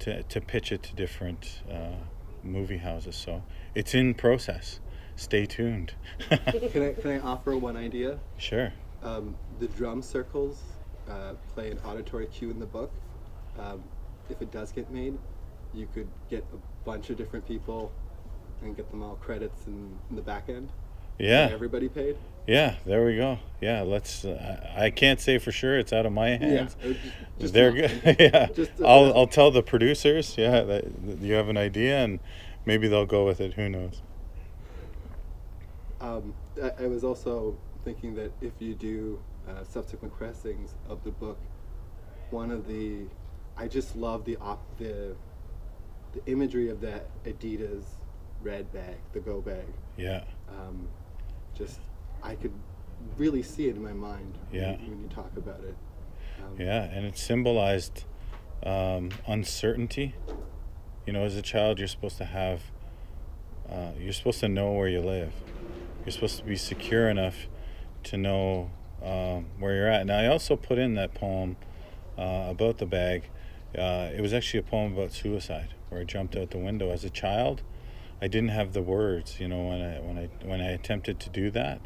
to 0.00 0.24
to 0.24 0.40
pitch 0.40 0.72
it 0.72 0.82
to 0.84 0.94
different 0.94 1.62
uh, 1.70 1.94
movie 2.42 2.78
houses. 2.78 3.14
So 3.14 3.44
it's 3.74 3.94
in 3.94 4.14
process. 4.14 4.80
Stay 5.14 5.46
tuned. 5.46 5.94
can 6.28 6.82
I 6.82 6.92
can 6.94 7.10
I 7.12 7.20
offer 7.20 7.56
one 7.56 7.76
idea? 7.76 8.18
Sure. 8.38 8.72
Um, 9.04 9.36
the 9.60 9.68
drum 9.68 10.02
circles 10.02 10.60
uh, 11.08 11.34
play 11.54 11.70
an 11.70 11.78
auditory 11.84 12.26
cue 12.26 12.50
in 12.50 12.58
the 12.58 12.66
book. 12.66 12.90
Um, 13.58 13.84
if 14.28 14.42
it 14.42 14.50
does 14.50 14.72
get 14.72 14.90
made, 14.90 15.16
you 15.74 15.86
could 15.94 16.08
get 16.28 16.44
a 16.52 16.84
bunch 16.84 17.10
of 17.10 17.16
different 17.16 17.46
people 17.46 17.92
and 18.62 18.76
get 18.76 18.90
them 18.90 19.02
all 19.02 19.16
credits 19.16 19.66
in, 19.66 19.98
in 20.10 20.16
the 20.16 20.22
back 20.22 20.48
end. 20.48 20.72
Yeah. 21.18 21.48
Everybody 21.52 21.88
paid. 21.88 22.16
Yeah, 22.46 22.74
there 22.84 23.04
we 23.04 23.16
go. 23.16 23.38
Yeah, 23.60 23.82
let's. 23.82 24.24
Uh, 24.24 24.74
I 24.76 24.90
can't 24.90 25.20
say 25.20 25.38
for 25.38 25.52
sure 25.52 25.78
it's 25.78 25.92
out 25.92 26.06
of 26.06 26.12
my 26.12 26.30
hands. 26.30 26.76
Yeah, 26.82 26.94
just 27.38 27.54
they're 27.54 27.70
good. 27.70 28.02
yeah, 28.18 28.46
just 28.54 28.72
I'll 28.84 29.16
I'll 29.16 29.28
tell 29.28 29.52
the 29.52 29.62
producers. 29.62 30.36
Yeah, 30.36 30.62
that, 30.62 31.06
that 31.06 31.18
you 31.20 31.34
have 31.34 31.48
an 31.48 31.56
idea 31.56 32.02
and 32.02 32.18
maybe 32.66 32.88
they'll 32.88 33.06
go 33.06 33.24
with 33.24 33.40
it. 33.40 33.54
Who 33.54 33.68
knows? 33.68 34.02
Um, 36.00 36.34
I, 36.60 36.84
I, 36.84 36.86
was 36.88 37.04
also 37.04 37.56
thinking 37.84 38.16
that 38.16 38.32
if 38.40 38.52
you 38.58 38.74
do 38.74 39.20
uh, 39.48 39.62
subsequent 39.62 40.12
pressings 40.16 40.74
of 40.88 41.04
the 41.04 41.12
book, 41.12 41.38
one 42.30 42.50
of 42.50 42.66
the, 42.66 43.04
I 43.56 43.68
just 43.68 43.94
love 43.94 44.24
the 44.24 44.36
op 44.38 44.60
the, 44.78 45.14
the 46.12 46.26
imagery 46.26 46.70
of 46.70 46.80
that 46.80 47.06
Adidas 47.24 47.84
red 48.42 48.72
bag, 48.72 48.96
the 49.12 49.20
Go 49.20 49.40
bag. 49.40 49.64
Yeah. 49.96 50.24
Um, 50.48 50.88
just 51.56 51.80
I 52.22 52.34
could 52.34 52.52
really 53.16 53.42
see 53.42 53.68
it 53.68 53.76
in 53.76 53.82
my 53.82 53.92
mind. 53.92 54.38
Yeah. 54.52 54.72
When, 54.72 54.90
when 54.90 55.00
you 55.02 55.08
talk 55.08 55.30
about 55.36 55.60
it. 55.64 55.76
Um, 56.40 56.60
yeah, 56.60 56.84
and 56.84 57.06
it 57.06 57.16
symbolized 57.16 58.04
um, 58.64 59.10
uncertainty 59.26 60.14
you 61.06 61.12
know, 61.12 61.24
as 61.24 61.36
a 61.36 61.42
child, 61.42 61.78
you're 61.78 61.88
supposed 61.88 62.18
to 62.18 62.24
have, 62.24 62.62
uh, 63.68 63.90
you're 63.98 64.12
supposed 64.12 64.40
to 64.40 64.48
know 64.48 64.72
where 64.72 64.88
you 64.88 65.00
live. 65.00 65.32
You're 66.04 66.12
supposed 66.12 66.38
to 66.38 66.44
be 66.44 66.56
secure 66.56 67.08
enough 67.08 67.48
to 68.04 68.16
know 68.16 68.70
um, 69.02 69.46
where 69.58 69.74
you're 69.74 69.88
at. 69.88 70.06
Now, 70.06 70.18
I 70.18 70.26
also 70.26 70.56
put 70.56 70.78
in 70.78 70.94
that 70.94 71.14
poem 71.14 71.56
uh, 72.16 72.46
about 72.48 72.78
the 72.78 72.86
bag. 72.86 73.24
Uh, 73.76 74.10
it 74.14 74.20
was 74.20 74.32
actually 74.32 74.60
a 74.60 74.64
poem 74.64 74.92
about 74.92 75.12
suicide, 75.12 75.74
where 75.88 76.00
I 76.00 76.04
jumped 76.04 76.36
out 76.36 76.50
the 76.50 76.58
window 76.58 76.90
as 76.90 77.04
a 77.04 77.10
child. 77.10 77.62
I 78.22 78.28
didn't 78.28 78.50
have 78.50 78.72
the 78.72 78.82
words, 78.82 79.40
you 79.40 79.48
know, 79.48 79.66
when 79.66 79.82
I 79.82 79.98
when 79.98 80.16
I 80.16 80.46
when 80.46 80.60
I 80.60 80.70
attempted 80.70 81.18
to 81.18 81.28
do 81.28 81.50
that, 81.50 81.80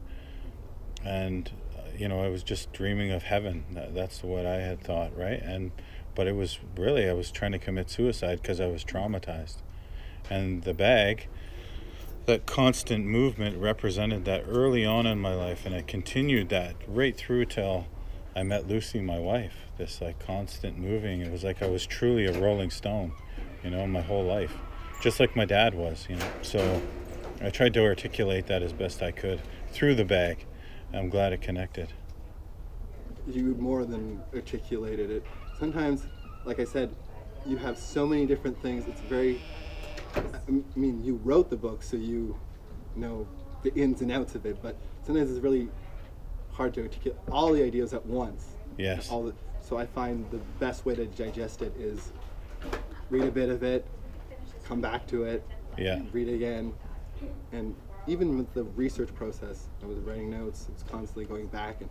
and 1.03 1.51
uh, 1.75 1.81
you 1.97 2.09
know, 2.09 2.23
I 2.23 2.29
was 2.29 2.43
just 2.43 2.75
dreaming 2.75 3.11
of 3.11 3.23
heaven. 3.23 3.65
That's 3.71 4.23
what 4.23 4.45
I 4.45 4.57
had 4.57 4.83
thought, 4.83 5.17
right? 5.17 5.41
And 5.41 5.73
but 6.15 6.27
it 6.27 6.37
was 6.37 6.59
really 6.77 7.09
I 7.09 7.15
was 7.15 7.31
trying 7.31 7.53
to 7.53 7.59
commit 7.59 7.89
suicide 7.89 8.43
because 8.43 8.61
I 8.61 8.67
was 8.67 8.85
traumatized. 8.85 9.63
And 10.29 10.65
the 10.65 10.75
bag, 10.75 11.27
that 12.27 12.45
constant 12.45 13.07
movement 13.07 13.57
represented 13.57 14.27
that 14.27 14.45
early 14.47 14.85
on 14.85 15.07
in 15.07 15.19
my 15.19 15.35
life, 15.35 15.65
and 15.65 15.75
I 15.75 15.81
continued 15.81 16.51
that 16.51 16.77
right 16.87 17.17
through 17.17 17.47
till 17.47 17.87
I 18.35 18.43
met 18.43 18.69
Lucy, 18.69 19.01
my 19.01 19.19
wife. 19.19 19.55
This 19.79 20.03
like 20.03 20.19
constant 20.19 20.77
moving. 20.77 21.23
It 21.23 21.33
was 21.33 21.45
like 21.45 21.63
I 21.63 21.69
was 21.69 21.87
truly 21.87 22.27
a 22.27 22.39
rolling 22.39 22.71
stone, 22.71 23.13
you 23.65 23.71
know, 23.71 23.87
my 23.87 24.03
whole 24.03 24.25
life, 24.25 24.53
just 25.01 25.21
like 25.21 25.37
my 25.37 25.45
dad 25.45 25.75
was, 25.75 26.07
you 26.09 26.17
know. 26.17 26.31
So 26.43 26.83
I 27.41 27.51
tried 27.51 27.75
to 27.75 27.85
articulate 27.85 28.47
that 28.47 28.63
as 28.63 28.73
best 28.73 29.03
I 29.03 29.11
could 29.11 29.41
through 29.71 29.95
the 29.95 30.05
bag. 30.05 30.47
I'm 30.93 31.09
glad 31.09 31.33
it 31.33 31.41
connected. 31.41 31.93
You 33.27 33.55
more 33.59 33.85
than 33.85 34.23
articulated 34.35 35.11
it 35.11 35.25
sometimes, 35.59 36.07
like 36.45 36.61
I 36.61 36.65
said, 36.65 36.95
you 37.45 37.57
have 37.57 37.79
so 37.79 38.07
many 38.07 38.27
different 38.27 38.61
things. 38.63 38.87
It's 38.87 39.01
very, 39.03 39.41
I 40.15 40.51
mean, 40.75 41.05
you 41.05 41.21
wrote 41.25 41.51
the 41.51 41.57
book, 41.57 41.83
so 41.83 41.97
you 41.97 42.39
know 42.95 43.27
the 43.63 43.75
ins 43.75 44.01
and 44.01 44.11
outs 44.11 44.35
of 44.35 44.47
it, 44.47 44.63
but 44.63 44.77
sometimes 45.05 45.31
it's 45.31 45.41
really 45.41 45.69
hard 46.53 46.75
to 46.75 46.83
articulate 46.83 47.21
all 47.31 47.53
the 47.53 47.63
ideas 47.63 47.93
at 47.93 48.05
once. 48.07 48.47
Yes. 48.79 49.11
All 49.11 49.25
the, 49.25 49.35
so 49.61 49.77
I 49.77 49.87
find 49.87 50.29
the 50.31 50.41
best 50.61 50.87
way 50.87 50.95
to 50.95 51.07
digest 51.07 51.63
it 51.63 51.75
is 51.79 52.13
read 53.11 53.25
a 53.25 53.31
bit 53.31 53.49
of 53.49 53.63
it, 53.63 53.87
come 54.67 54.81
back 54.81 55.07
to 55.09 55.25
it, 55.25 55.47
yeah. 55.79 56.01
read 56.13 56.29
again, 56.29 56.75
and 57.53 57.75
even 58.07 58.39
with 58.39 58.53
the 58.55 58.65
research 58.65 59.15
process, 59.15 59.69
I 59.83 59.87
was 59.87 59.99
writing 59.99 60.31
notes. 60.31 60.67
I 60.69 60.73
was 60.73 60.83
constantly 60.85 61.25
going 61.25 61.47
back, 61.47 61.81
and 61.81 61.91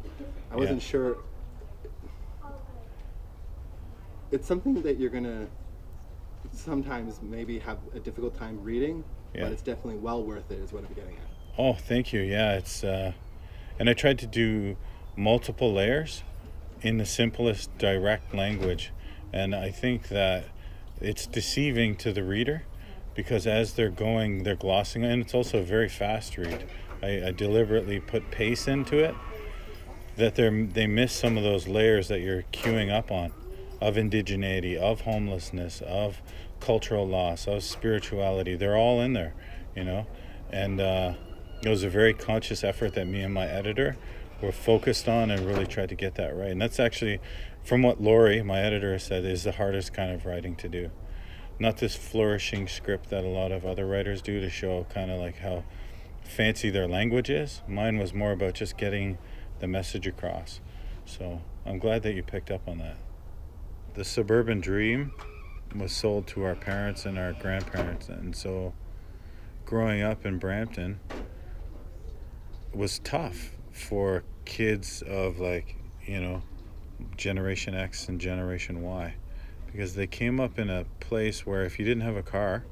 I 0.51 0.55
wasn't 0.55 0.82
yeah. 0.82 0.88
sure 0.88 1.17
it's 4.32 4.48
something 4.48 4.82
that 4.82 5.00
you're 5.00 5.10
gonna 5.10 5.48
sometimes 6.51 7.22
maybe 7.22 7.60
have 7.60 7.77
a 7.94 8.00
difficult 8.00 8.38
time 8.38 8.62
reading, 8.62 9.03
yeah. 9.34 9.44
but 9.44 9.51
it's 9.51 9.62
definitely 9.62 9.98
well 9.98 10.24
worth 10.24 10.51
it. 10.51 10.60
Is 10.60 10.74
what 10.74 10.84
I'm 10.86 10.94
getting 10.94 11.15
at. 11.15 11.27
Oh, 11.58 11.74
thank 11.74 12.13
you. 12.13 12.22
Yeah, 12.22 12.58
it's 12.58 12.84
uh, 12.84 13.13
and 13.79 13.89
I 13.89 13.94
tried 13.94 14.20
to 14.20 14.27
do 14.27 14.77
multiple 15.15 15.74
layers 15.74 16.24
in 16.82 16.98
the 16.98 17.05
simplest 17.05 17.75
direct 17.77 18.34
language, 18.34 18.91
and 19.34 19.55
I 19.55 19.72
think 19.72 20.10
that 20.10 20.46
it's 21.05 21.27
deceiving 21.27 21.95
to 21.97 22.12
the 22.12 22.24
reader 22.24 22.63
because 23.13 23.47
as 23.47 23.74
they're 23.74 23.89
going, 23.89 24.43
they're 24.43 24.55
glossing, 24.55 25.05
and 25.05 25.21
it's 25.21 25.33
also 25.33 25.59
a 25.59 25.63
very 25.63 25.88
fast 25.88 26.38
read. 26.38 26.67
I, 27.01 27.27
I 27.27 27.31
deliberately 27.31 28.00
put 28.00 28.31
pace 28.31 28.67
into 28.67 28.97
it 28.97 29.15
that 30.17 30.35
they 30.35 30.50
they 30.65 30.88
miss 30.88 31.13
some 31.13 31.38
of 31.38 31.43
those 31.43 31.67
layers 31.67 32.07
that 32.07 32.19
you're 32.19 32.43
queuing 32.53 32.91
up 32.91 33.12
on 33.12 33.31
of 33.81 33.95
indigeneity, 33.95 34.77
of 34.77 35.01
homelessness, 35.01 35.81
of 35.81 36.21
cultural 36.59 37.07
loss, 37.07 37.47
of 37.47 37.63
spirituality. 37.63 38.55
They're 38.55 38.77
all 38.77 39.01
in 39.01 39.13
there, 39.13 39.33
you 39.75 39.83
know. 39.83 40.07
And 40.51 40.79
uh, 40.79 41.13
it 41.62 41.69
was 41.69 41.83
a 41.83 41.89
very 41.89 42.13
conscious 42.13 42.63
effort 42.63 42.93
that 42.95 43.05
me 43.05 43.21
and 43.21 43.33
my 43.33 43.45
editor 43.47 43.97
were 44.41 44.51
focused 44.51 45.07
on 45.07 45.29
and 45.29 45.45
really 45.45 45.67
tried 45.67 45.89
to 45.89 45.95
get 45.95 46.15
that 46.15 46.35
right. 46.35 46.51
And 46.51 46.62
that's 46.62 46.79
actually, 46.79 47.19
from 47.65 47.81
what 47.81 48.01
Laurie, 48.01 48.41
my 48.43 48.62
editor, 48.62 48.98
said, 48.98 49.25
is 49.25 49.43
the 49.43 49.53
hardest 49.53 49.93
kind 49.93 50.12
of 50.12 50.25
writing 50.25 50.55
to 50.57 50.69
do. 50.69 50.91
Not 51.60 51.77
this 51.77 51.95
flourishing 51.95 52.67
script 52.67 53.10
that 53.10 53.24
a 53.24 53.27
lot 53.29 53.51
of 53.51 53.65
other 53.65 53.86
writers 53.86 54.22
do 54.22 54.39
to 54.39 54.50
show 54.50 54.86
kind 54.93 55.12
of 55.12 55.19
like 55.19 55.39
how 55.39 55.63
fancy 56.24 56.69
their 56.69 56.88
language 56.88 57.29
is. 57.29 57.62
Mine 57.67 57.98
was 57.98 58.13
more 58.13 58.31
about 58.31 58.53
just 58.53 58.77
getting 58.77 59.17
the 59.60 59.67
message 59.67 60.07
across. 60.07 60.62
So 61.05 61.41
I'm 61.65 61.79
glad 61.79 62.03
that 62.03 62.13
you 62.13 62.24
picked 62.24 62.51
up 62.51 62.67
on 62.67 62.77
that 62.77 62.98
the 63.95 64.03
suburban 64.03 64.60
dream 64.60 65.13
was 65.74 65.93
sold 65.93 66.27
to 66.27 66.43
our 66.43 66.55
parents 66.55 67.05
and 67.05 67.17
our 67.17 67.31
grandparents 67.34 68.10
and 68.10 68.36
so 68.36 68.74
growing 69.65 70.01
up 70.01 70.25
in 70.25 70.38
Brampton 70.38 71.00
was 72.74 73.00
tough 73.00 73.51
for 73.72 74.24
kids 74.43 75.01
of 75.01 75.39
like 75.39 75.77
you 76.05 76.19
know 76.19 76.43
generation 77.17 77.75
X 77.75 78.07
and 78.07 78.19
generation 78.19 78.81
Y 78.81 79.15
because 79.67 79.95
they 79.95 80.07
came 80.07 80.39
up 80.39 80.57
in 80.57 80.69
a 80.69 80.85
place 80.99 81.45
where 81.45 81.63
if 81.63 81.77
you 81.79 81.85
didn't 81.85 82.03
have 82.03 82.15
a 82.15 82.23
car 82.23 82.65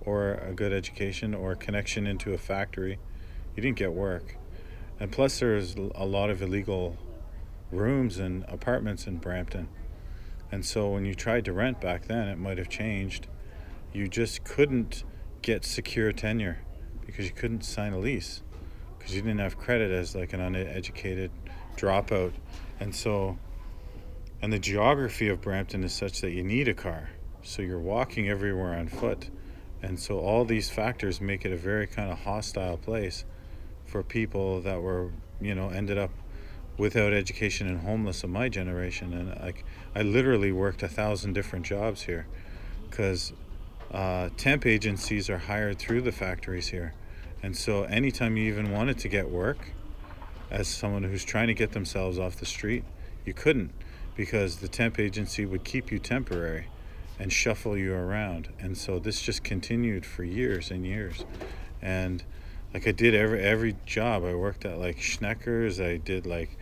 or 0.00 0.34
a 0.34 0.52
good 0.52 0.72
education 0.72 1.34
or 1.34 1.52
a 1.52 1.56
connection 1.56 2.06
into 2.06 2.32
a 2.32 2.38
factory 2.38 2.98
you 3.54 3.62
didn't 3.62 3.76
get 3.76 3.92
work 3.92 4.36
and 4.98 5.12
plus 5.12 5.40
there's 5.40 5.74
a 5.74 6.04
lot 6.04 6.30
of 6.30 6.40
illegal 6.40 6.96
rooms 7.70 8.18
and 8.18 8.44
apartments 8.48 9.06
in 9.06 9.18
Brampton 9.18 9.68
and 10.52 10.64
so 10.64 10.88
when 10.90 11.04
you 11.04 11.14
tried 11.14 11.44
to 11.46 11.52
rent 11.52 11.80
back 11.80 12.06
then, 12.06 12.28
it 12.28 12.38
might 12.38 12.58
have 12.58 12.68
changed. 12.68 13.26
You 13.92 14.08
just 14.08 14.44
couldn't 14.44 15.04
get 15.42 15.64
secure 15.64 16.12
tenure 16.12 16.58
because 17.04 17.26
you 17.26 17.32
couldn't 17.32 17.62
sign 17.62 17.92
a 17.92 17.98
lease 17.98 18.42
because 18.98 19.14
you 19.14 19.22
didn't 19.22 19.40
have 19.40 19.58
credit 19.58 19.90
as 19.90 20.14
like 20.14 20.32
an 20.32 20.40
uneducated 20.40 21.30
dropout. 21.76 22.32
And 22.78 22.94
so 22.94 23.38
and 24.42 24.52
the 24.52 24.58
geography 24.58 25.28
of 25.28 25.40
Brampton 25.40 25.82
is 25.82 25.92
such 25.92 26.20
that 26.20 26.30
you 26.30 26.42
need 26.42 26.68
a 26.68 26.74
car. 26.74 27.10
So 27.42 27.62
you're 27.62 27.78
walking 27.78 28.28
everywhere 28.28 28.74
on 28.74 28.88
foot. 28.88 29.30
And 29.82 29.98
so 29.98 30.18
all 30.18 30.44
these 30.44 30.68
factors 30.68 31.20
make 31.20 31.44
it 31.44 31.52
a 31.52 31.56
very 31.56 31.86
kind 31.86 32.10
of 32.10 32.18
hostile 32.20 32.76
place 32.76 33.24
for 33.84 34.02
people 34.02 34.60
that 34.62 34.82
were, 34.82 35.10
you 35.40 35.54
know, 35.54 35.68
ended 35.68 35.96
up 35.96 36.10
without 36.76 37.12
education 37.12 37.66
and 37.68 37.80
homeless 37.80 38.24
of 38.24 38.30
my 38.30 38.48
generation. 38.48 39.14
And 39.14 39.40
like, 39.40 39.64
I 39.94 40.02
literally 40.02 40.52
worked 40.52 40.82
a 40.82 40.88
thousand 40.88 41.32
different 41.32 41.64
jobs 41.64 42.02
here 42.02 42.26
because 42.90 43.32
uh, 43.92 44.30
temp 44.36 44.66
agencies 44.66 45.30
are 45.30 45.38
hired 45.38 45.78
through 45.78 46.02
the 46.02 46.12
factories 46.12 46.68
here. 46.68 46.94
And 47.42 47.56
so 47.56 47.84
anytime 47.84 48.36
you 48.36 48.48
even 48.48 48.72
wanted 48.72 48.98
to 48.98 49.08
get 49.08 49.30
work 49.30 49.72
as 50.50 50.68
someone 50.68 51.04
who's 51.04 51.24
trying 51.24 51.46
to 51.46 51.54
get 51.54 51.72
themselves 51.72 52.18
off 52.18 52.36
the 52.36 52.46
street, 52.46 52.84
you 53.24 53.32
couldn't 53.32 53.70
because 54.16 54.56
the 54.56 54.68
temp 54.68 54.98
agency 54.98 55.44
would 55.44 55.64
keep 55.64 55.92
you 55.92 55.98
temporary 55.98 56.66
and 57.18 57.32
shuffle 57.32 57.76
you 57.76 57.94
around. 57.94 58.48
And 58.58 58.76
so 58.76 58.98
this 58.98 59.20
just 59.20 59.44
continued 59.44 60.04
for 60.04 60.24
years 60.24 60.70
and 60.70 60.84
years. 60.84 61.24
And 61.80 62.22
like 62.74 62.86
I 62.86 62.92
did 62.92 63.14
every 63.14 63.42
every 63.42 63.76
job. 63.86 64.24
I 64.24 64.34
worked 64.34 64.64
at 64.64 64.78
like 64.78 64.98
Schneckers. 64.98 65.84
I 65.84 65.96
did 65.96 66.26
like 66.26 66.58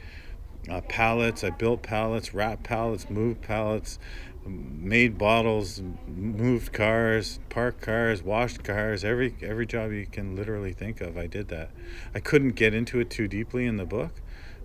uh, 0.69 0.81
pallets. 0.83 1.45
I 1.45 1.51
built 1.51 1.83
pallets, 1.83 2.35
wrapped 2.35 2.65
pallets, 2.65 3.11
moved 3.11 3.43
pallets, 3.43 3.99
made 4.47 5.19
bottles, 5.19 5.83
moved 6.07 6.73
cars, 6.73 7.39
parked 7.49 7.81
cars, 7.81 8.23
washed 8.23 8.63
cars. 8.63 9.05
Every 9.05 9.35
every 9.43 9.67
job 9.67 9.93
you 9.93 10.07
can 10.07 10.37
literally 10.37 10.73
think 10.73 11.01
of, 11.01 11.17
I 11.17 11.27
did 11.27 11.49
that. 11.49 11.71
I 12.15 12.21
couldn't 12.21 12.53
get 12.53 12.75
into 12.75 13.01
it 13.01 13.11
too 13.11 13.29
deeply 13.29 13.67
in 13.67 13.77
the 13.77 13.87
book, 13.87 14.21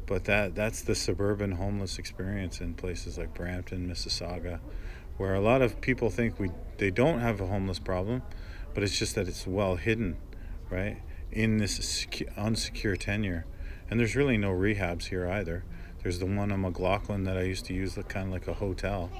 but 0.09 0.25
that 0.25 0.55
that's 0.55 0.81
the 0.81 0.95
suburban 0.95 1.51
homeless 1.51 1.99
experience 1.99 2.61
in 2.61 2.73
places 2.73 3.19
like 3.19 3.31
Brampton, 3.35 3.87
Mississauga, 3.87 4.59
where 5.17 5.35
a 5.35 5.39
lot 5.39 5.61
of 5.61 5.79
people 5.81 6.09
think 6.09 6.39
we 6.39 6.49
they 6.77 6.89
don't 6.89 7.19
have 7.19 7.39
a 7.39 7.45
homeless 7.45 7.77
problem, 7.77 8.23
but 8.73 8.81
it's 8.81 8.97
just 8.97 9.13
that 9.13 9.27
it's 9.27 9.45
well 9.45 9.75
hidden, 9.75 10.17
right? 10.71 10.97
In 11.31 11.59
this 11.59 11.77
unsecure 12.35 12.97
tenure, 12.97 13.45
and 13.87 13.99
there's 13.99 14.15
really 14.15 14.35
no 14.35 14.49
rehabs 14.49 15.05
here 15.05 15.29
either. 15.29 15.63
There's 16.01 16.17
the 16.17 16.25
one 16.25 16.51
on 16.51 16.61
McLaughlin 16.61 17.25
that 17.25 17.37
I 17.37 17.43
used 17.43 17.65
to 17.65 17.75
use, 17.75 17.93
kind 18.07 18.27
of 18.27 18.33
like 18.33 18.47
a 18.47 18.53
hotel 18.55 19.11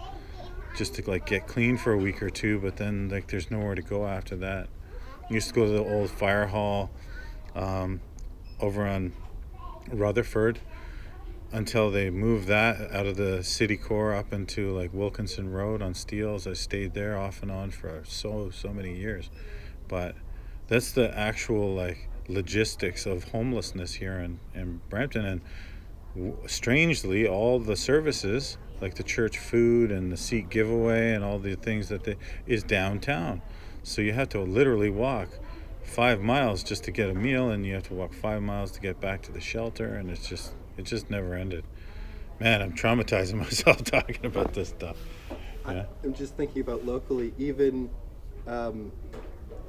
just 0.76 0.96
to 0.96 1.08
like 1.08 1.28
get 1.28 1.46
clean 1.46 1.78
for 1.78 1.94
a 1.94 1.98
week 1.98 2.24
or 2.24 2.32
two, 2.32 2.60
but 2.60 2.78
then 2.78 3.10
like 3.10 3.28
there's 3.28 3.52
nowhere 3.52 3.76
to 3.76 3.84
go 3.84 4.08
after 4.08 4.36
that. 4.38 4.70
I 5.30 5.34
used 5.36 5.50
to 5.50 5.54
go 5.54 5.66
to 5.66 5.72
the 5.72 5.84
old 5.84 6.10
fire 6.10 6.48
hall 6.48 6.90
um, 7.54 8.02
over 8.60 8.88
on 8.88 9.14
Rutherford 9.92 10.60
until 11.52 11.90
they 11.90 12.10
moved 12.10 12.48
that 12.48 12.92
out 12.92 13.06
of 13.06 13.18
the 13.18 13.44
city 13.44 13.78
core 13.78 14.14
up 14.14 14.32
into 14.34 14.72
like 14.72 14.94
Wilkinson 14.94 15.52
Road 15.52 15.82
on 15.82 15.94
Steeles. 15.94 16.46
I 16.46 16.54
stayed 16.54 16.94
there 16.94 17.18
off 17.18 17.42
and 17.42 17.52
on 17.52 17.72
for 17.72 18.04
so 18.06 18.50
so 18.52 18.70
many 18.70 18.96
years, 18.96 19.30
but 19.88 20.16
that's 20.68 20.92
the 20.92 21.16
actual 21.18 21.74
like 21.74 22.10
logistics 22.28 23.06
of 23.06 23.26
homelessness 23.26 23.94
here 23.94 24.20
in, 24.20 24.40
in 24.54 24.82
Brampton 24.90 25.26
and 25.26 25.42
w- 26.16 26.38
strangely 26.46 27.28
all 27.28 27.60
the 27.60 27.76
services 27.76 28.58
like 28.82 28.96
the 28.96 29.04
church 29.04 29.38
food 29.38 29.92
and 29.92 30.12
the 30.12 30.18
seat 30.18 30.50
giveaway 30.50 31.14
and 31.14 31.24
all 31.24 31.40
the 31.40 31.56
things 31.56 31.90
that 31.90 32.04
they 32.04 32.16
is 32.48 32.64
downtown. 32.64 33.42
So 33.84 34.02
you 34.02 34.14
have 34.14 34.30
to 34.30 34.42
literally 34.42 34.90
walk 34.90 35.30
five 35.84 36.22
miles 36.22 36.64
just 36.64 36.84
to 36.84 36.92
get 36.92 37.10
a 37.10 37.14
meal, 37.14 37.50
and 37.50 37.66
you 37.66 37.74
have 37.74 37.84
to 37.84 37.94
walk 37.94 38.14
five 38.14 38.42
miles 38.42 38.72
to 38.72 38.80
get 38.80 39.02
back 39.02 39.22
to 39.24 39.32
the 39.32 39.42
shelter, 39.42 39.96
and 39.96 40.10
it's 40.10 40.28
just 40.28 40.54
it 40.80 40.86
just 40.86 41.10
never 41.10 41.36
ended. 41.36 41.64
Man, 42.40 42.62
I'm 42.62 42.74
traumatizing 42.74 43.36
myself 43.38 43.84
talking 43.84 44.26
about 44.26 44.54
this 44.54 44.70
stuff. 44.70 44.98
Yeah. 45.68 45.86
I'm 46.04 46.14
just 46.16 46.36
thinking 46.36 46.62
about 46.62 46.86
locally, 46.86 47.34
even 47.38 47.90
um, 48.48 48.92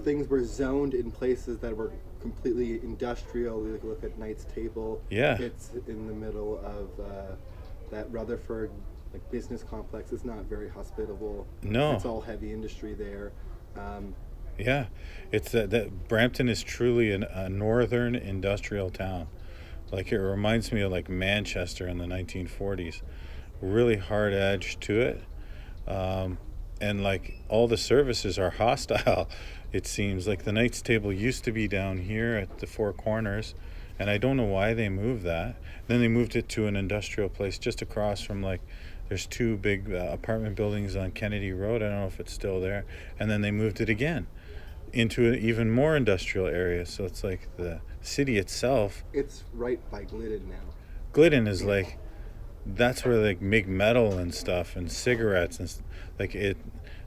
things 0.03 0.29
were 0.29 0.44
zoned 0.44 0.94
in 0.94 1.11
places 1.11 1.59
that 1.59 1.77
were 1.77 1.92
completely 2.20 2.75
industrial. 2.83 3.61
We 3.61 3.73
look 3.87 4.03
at 4.05 4.18
Knight's 4.18 4.44
Table. 4.44 5.03
Yeah. 5.11 5.37
It's 5.38 5.73
in 5.88 6.07
the 6.07 6.14
middle 6.14 6.59
of 6.64 7.05
uh, 7.05 7.35
that 7.90 8.11
Rutherford 8.11 8.70
like 9.12 9.29
business 9.31 9.64
complex 9.68 10.12
is 10.12 10.25
not 10.25 10.44
very 10.44 10.68
hospitable. 10.68 11.46
No, 11.62 11.92
it's 11.92 12.05
all 12.05 12.20
heavy 12.20 12.53
industry 12.53 12.94
there. 12.94 13.33
Um, 13.77 14.14
yeah, 14.57 14.87
it's 15.33 15.51
that, 15.53 15.70
that 15.70 16.09
Brampton 16.09 16.49
is 16.49 16.62
truly 16.62 17.11
an, 17.11 17.25
a 17.25 17.49
northern 17.49 18.14
industrial 18.14 18.90
town. 18.90 19.27
Like 19.92 20.12
it 20.12 20.18
reminds 20.18 20.72
me 20.72 20.81
of 20.83 20.92
like 20.92 21.09
Manchester 21.09 21.87
in 21.87 21.98
the 21.98 22.07
1940s. 22.07 23.03
Really 23.61 23.96
hard 23.96 24.33
edge 24.33 24.79
to 24.81 25.00
it, 25.00 25.22
um, 25.87 26.38
and 26.81 27.03
like 27.03 27.42
all 27.48 27.68
the 27.68 27.76
services 27.76 28.38
are 28.38 28.50
hostile. 28.62 29.29
It 29.72 29.87
seems 29.87 30.26
like 30.26 30.44
the 30.44 30.53
Knights 30.53 30.83
Table 30.83 31.12
used 31.12 31.44
to 31.44 31.53
be 31.53 31.68
down 31.68 31.98
here 31.98 32.35
at 32.37 32.59
the 32.59 32.66
Four 32.66 32.92
Corners, 32.92 33.55
and 33.98 34.09
I 34.09 34.18
don't 34.18 34.37
know 34.37 34.44
why 34.44 34.74
they 34.74 34.88
moved 34.88 35.24
that. 35.24 35.57
Then 35.87 36.00
they 36.00 36.09
moved 36.09 36.37
it 36.37 36.48
to 36.50 36.66
an 36.66 36.76
industrial 36.76 37.29
place 37.29 37.59
just 37.59 37.83
across 37.83 38.20
from 38.20 38.42
like 38.42 38.62
there's 39.11 39.26
two 39.26 39.57
big 39.57 39.92
uh, 39.92 40.09
apartment 40.12 40.55
buildings 40.55 40.94
on 40.94 41.11
Kennedy 41.11 41.53
Road. 41.53 41.83
I 41.83 41.88
don't 41.88 42.00
know 42.03 42.07
if 42.07 42.20
it's 42.20 42.33
still 42.33 42.61
there. 42.61 42.85
And 43.18 43.29
then 43.29 43.40
they 43.40 43.50
moved 43.50 43.81
it 43.81 43.88
again 43.88 44.29
into 44.92 45.26
an 45.26 45.35
even 45.35 45.68
more 45.68 45.96
industrial 45.96 46.46
area. 46.46 46.87
So 46.87 47.05
it's 47.07 47.24
like 47.24 47.48
the 47.57 47.81
city 48.01 48.39
itself. 48.39 49.05
It's 49.13 49.45
right 49.55 49.81
by 49.91 50.05
Glidden 50.05 50.49
now. 50.49 50.75
Glidden 51.13 51.47
is 51.47 51.63
like 51.63 51.99
that's 52.67 53.05
where 53.05 53.21
they 53.21 53.35
make 53.37 53.67
metal 53.67 54.19
and 54.19 54.35
stuff 54.35 54.77
and 54.77 54.93
cigarettes 54.93 55.59
and 55.59 55.75
like 56.19 56.35
it 56.35 56.59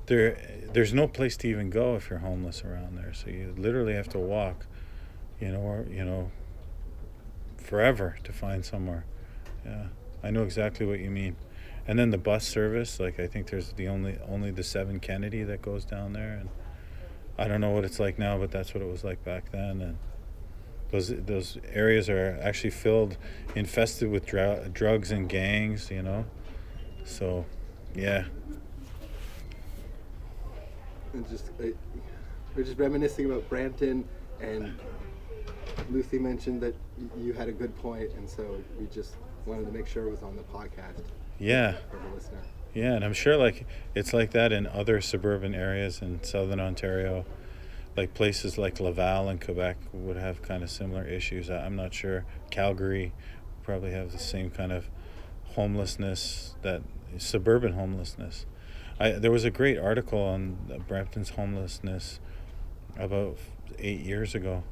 there 0.07 0.35
there's 0.73 0.93
no 0.93 1.07
place 1.07 1.37
to 1.37 1.47
even 1.47 1.69
go 1.69 1.95
if 1.95 2.09
you're 2.09 2.19
homeless 2.19 2.63
around 2.63 2.97
there. 2.97 3.13
So 3.13 3.29
you 3.29 3.53
literally 3.57 3.93
have 3.93 4.09
to 4.09 4.19
walk 4.19 4.65
you 5.39 5.51
know 5.51 5.59
or 5.59 5.85
you 5.89 6.03
know 6.03 6.31
forever 7.57 8.17
to 8.23 8.33
find 8.33 8.65
somewhere. 8.65 9.05
Yeah 9.65 9.87
i 10.23 10.31
know 10.31 10.43
exactly 10.43 10.85
what 10.85 10.99
you 10.99 11.09
mean. 11.09 11.35
And 11.85 11.99
then 11.99 12.11
the 12.11 12.17
bus 12.17 12.47
service 12.47 12.99
like 12.99 13.19
i 13.19 13.27
think 13.27 13.49
there's 13.49 13.73
the 13.73 13.87
only 13.87 14.17
only 14.27 14.51
the 14.51 14.63
7 14.63 14.99
kennedy 14.99 15.43
that 15.43 15.61
goes 15.61 15.85
down 15.85 16.13
there. 16.13 16.33
And 16.33 16.49
i 17.37 17.47
don't 17.47 17.61
know 17.61 17.71
what 17.71 17.83
it's 17.83 17.99
like 17.99 18.17
now 18.17 18.37
but 18.37 18.51
that's 18.51 18.73
what 18.73 18.81
it 18.81 18.89
was 18.89 19.03
like 19.03 19.23
back 19.23 19.51
then. 19.51 19.81
And 19.81 19.97
those 20.93 21.13
those 21.25 21.57
areas 21.73 22.07
are 22.07 22.39
actually 22.41 22.69
filled 22.69 23.17
infested 23.55 24.09
with 24.09 24.25
dr- 24.25 24.73
drugs 24.73 25.11
and 25.11 25.27
gangs 25.27 25.91
you 25.91 26.01
know 26.01 26.23
so 27.03 27.45
yeah 27.93 28.23
and 31.13 31.27
just 31.29 31.49
uh, 31.59 31.65
we're 32.55 32.63
just 32.63 32.77
reminiscing 32.77 33.25
about 33.25 33.47
brampton 33.49 34.07
and 34.39 34.73
lucy 35.89 36.17
mentioned 36.17 36.61
that 36.61 36.75
you 37.17 37.33
had 37.33 37.49
a 37.49 37.51
good 37.51 37.75
point 37.77 38.09
and 38.13 38.29
so 38.29 38.57
we 38.79 38.85
just 38.87 39.15
wanted 39.45 39.65
to 39.65 39.71
make 39.71 39.87
sure 39.87 40.07
it 40.07 40.11
was 40.11 40.23
on 40.23 40.35
the 40.35 40.43
podcast 40.43 41.03
yeah. 41.39 41.75
For 41.91 41.97
the 41.97 42.15
listener. 42.15 42.41
Yeah, 42.73 42.93
and 42.93 43.05
I'm 43.05 43.13
sure 43.13 43.37
like 43.37 43.65
it's 43.93 44.13
like 44.13 44.31
that 44.31 44.51
in 44.51 44.65
other 44.65 45.01
suburban 45.01 45.53
areas 45.53 46.01
in 46.01 46.23
southern 46.23 46.59
Ontario. 46.59 47.25
Like 47.95 48.13
places 48.13 48.57
like 48.57 48.79
Laval 48.79 49.29
and 49.29 49.39
Quebec 49.39 49.77
would 49.93 50.17
have 50.17 50.41
kind 50.41 50.63
of 50.63 50.71
similar 50.71 51.05
issues. 51.05 51.49
I'm 51.49 51.75
not 51.75 51.93
sure. 51.93 52.25
Calgary 52.49 53.13
probably 53.61 53.91
have 53.91 54.11
the 54.11 54.19
same 54.19 54.49
kind 54.49 54.71
of 54.71 54.89
homelessness 55.55 56.55
that 56.61 56.81
suburban 57.17 57.73
homelessness. 57.73 58.45
I 58.99 59.11
there 59.11 59.31
was 59.31 59.45
a 59.45 59.51
great 59.51 59.77
article 59.77 60.19
on 60.19 60.83
Brampton's 60.87 61.29
homelessness 61.31 62.19
about 62.97 63.37
eight 63.79 64.01
years 64.01 64.35
ago, 64.35 64.63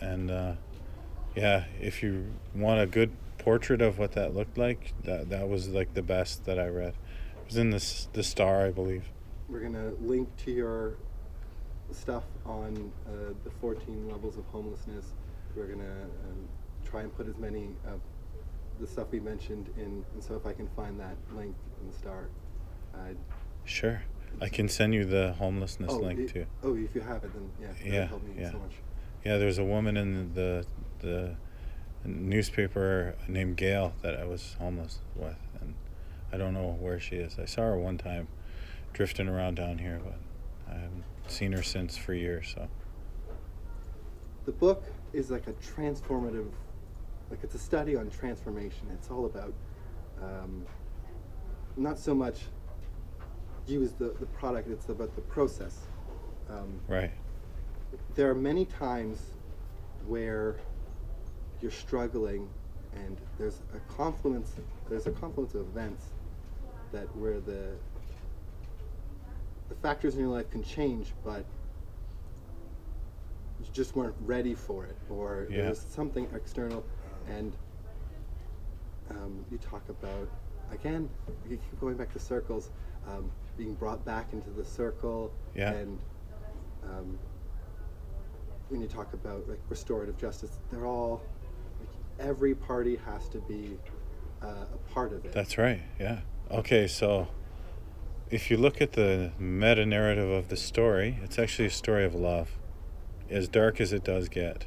and 0.00 0.30
uh, 0.30 0.52
yeah, 1.34 1.64
if 1.80 2.02
you 2.02 2.32
want 2.54 2.80
a 2.80 2.86
good 2.86 3.12
portrait 3.38 3.80
of 3.80 3.98
what 3.98 4.12
that 4.12 4.34
looked 4.34 4.58
like, 4.58 4.94
that 5.04 5.30
that 5.30 5.48
was 5.48 5.68
like 5.68 5.94
the 5.94 6.02
best 6.02 6.44
that 6.44 6.58
I 6.58 6.68
read. 6.68 6.94
It 7.40 7.46
was 7.46 7.56
in 7.56 7.70
the 7.70 8.06
the 8.12 8.22
Star, 8.22 8.66
I 8.66 8.70
believe. 8.70 9.04
We're 9.48 9.60
gonna 9.60 9.92
link 10.00 10.36
to 10.38 10.50
your 10.50 10.94
stuff 11.94 12.24
on 12.44 12.92
uh, 13.06 13.32
the 13.44 13.50
14 13.60 14.08
levels 14.08 14.36
of 14.36 14.44
homelessness. 14.46 15.12
We're 15.56 15.66
gonna 15.66 15.84
um, 15.84 16.48
try 16.84 17.02
and 17.02 17.14
put 17.16 17.28
as 17.28 17.36
many 17.36 17.68
of 17.86 18.00
the 18.80 18.86
stuff 18.86 19.08
we 19.10 19.20
mentioned 19.20 19.70
in, 19.76 20.04
and 20.12 20.22
so 20.22 20.34
if 20.34 20.46
I 20.46 20.52
can 20.52 20.68
find 20.76 20.98
that 21.00 21.16
link 21.34 21.54
in 21.80 21.90
the 21.90 21.96
Star. 21.96 22.28
I'd 22.94 23.16
sure. 23.64 24.02
I 24.40 24.48
can 24.48 24.68
send 24.68 24.94
you 24.94 25.04
the 25.04 25.34
homelessness 25.34 25.92
oh, 25.92 25.98
link 25.98 26.20
it, 26.20 26.28
too. 26.28 26.46
Oh, 26.62 26.74
if 26.74 26.94
you 26.94 27.02
have 27.02 27.22
it, 27.22 27.30
then 27.34 27.50
yeah. 27.60 27.68
Yeah, 27.84 28.08
yeah. 28.36 28.50
So 28.50 28.60
yeah, 29.24 29.36
there's 29.36 29.58
a 29.58 29.64
woman 29.64 29.96
in 29.96 30.34
the 30.34 30.66
the 31.00 31.36
newspaper 32.04 33.14
named 33.28 33.56
Gail 33.56 33.92
that 34.02 34.18
I 34.18 34.24
was 34.24 34.56
homeless 34.58 34.98
with, 35.14 35.36
and 35.60 35.74
I 36.32 36.36
don't 36.36 36.54
know 36.54 36.76
where 36.80 36.98
she 36.98 37.16
is. 37.16 37.38
I 37.38 37.44
saw 37.44 37.62
her 37.62 37.78
one 37.78 37.98
time 37.98 38.28
drifting 38.92 39.28
around 39.28 39.56
down 39.56 39.78
here, 39.78 40.00
but 40.02 40.18
I 40.68 40.78
haven't 40.78 41.04
seen 41.32 41.52
her 41.52 41.62
since 41.62 41.96
for 41.96 42.14
years. 42.14 42.52
So 42.54 42.68
the 44.44 44.52
book 44.52 44.84
is 45.12 45.30
like 45.30 45.46
a 45.46 45.52
transformative, 45.54 46.50
like 47.30 47.40
it's 47.42 47.54
a 47.54 47.58
study 47.58 47.96
on 47.96 48.10
transformation. 48.10 48.88
It's 48.92 49.10
all 49.10 49.26
about 49.26 49.54
um, 50.22 50.64
not 51.76 51.98
so 51.98 52.14
much 52.14 52.40
use 53.66 53.92
the, 53.92 54.14
the 54.18 54.26
product, 54.26 54.68
it's 54.68 54.88
about 54.88 55.14
the 55.14 55.22
process. 55.22 55.78
Um, 56.50 56.80
Right. 56.88 57.12
there 58.14 58.28
are 58.30 58.34
many 58.34 58.64
times 58.64 59.18
where 60.06 60.56
you're 61.60 61.70
struggling 61.70 62.48
and 62.94 63.16
there's 63.38 63.62
a 63.74 63.78
confluence 63.92 64.56
there's 64.88 65.06
a 65.06 65.12
confluence 65.12 65.54
of 65.54 65.62
events 65.62 66.06
that 66.90 67.04
where 67.16 67.40
the 67.40 67.76
the 69.72 69.80
factors 69.80 70.14
in 70.14 70.20
your 70.20 70.28
life 70.28 70.50
can 70.50 70.62
change 70.62 71.12
but 71.24 71.44
you 73.58 73.66
just 73.72 73.96
weren't 73.96 74.14
ready 74.20 74.54
for 74.54 74.84
it 74.84 74.96
or 75.08 75.46
Yeah. 75.50 75.62
there's 75.62 75.80
something 75.80 76.28
external 76.34 76.84
and 77.26 77.52
um, 79.10 79.44
you 79.50 79.56
talk 79.58 79.88
about 79.88 80.28
again 80.70 81.08
you 81.48 81.56
keep 81.56 81.80
going 81.80 81.96
back 81.96 82.12
to 82.12 82.18
circles 82.18 82.70
um, 83.08 83.30
being 83.56 83.74
brought 83.74 84.04
back 84.04 84.32
into 84.32 84.50
the 84.50 84.64
circle 84.64 85.32
Yeah. 85.54 85.72
and 85.72 85.98
um, 86.84 87.18
when 88.68 88.80
you 88.82 88.88
talk 88.88 89.12
about 89.14 89.48
like 89.48 89.60
restorative 89.70 90.18
justice 90.18 90.58
they're 90.70 90.86
all 90.86 91.22
like, 91.80 92.28
every 92.28 92.54
party 92.54 92.96
has 93.06 93.26
to 93.30 93.38
be 93.38 93.78
uh, 94.42 94.66
a 94.74 94.92
part 94.92 95.12
of 95.12 95.24
it 95.24 95.32
That's 95.32 95.56
right. 95.56 95.80
Yeah. 95.98 96.20
Okay, 96.50 96.86
so 96.88 97.28
if 98.32 98.50
you 98.50 98.56
look 98.56 98.80
at 98.80 98.94
the 98.94 99.30
meta 99.38 99.84
narrative 99.84 100.30
of 100.30 100.48
the 100.48 100.56
story, 100.56 101.18
it's 101.22 101.38
actually 101.38 101.66
a 101.66 101.70
story 101.70 102.02
of 102.02 102.14
love, 102.14 102.48
as 103.28 103.46
dark 103.46 103.78
as 103.78 103.92
it 103.92 104.02
does 104.02 104.30
get. 104.30 104.64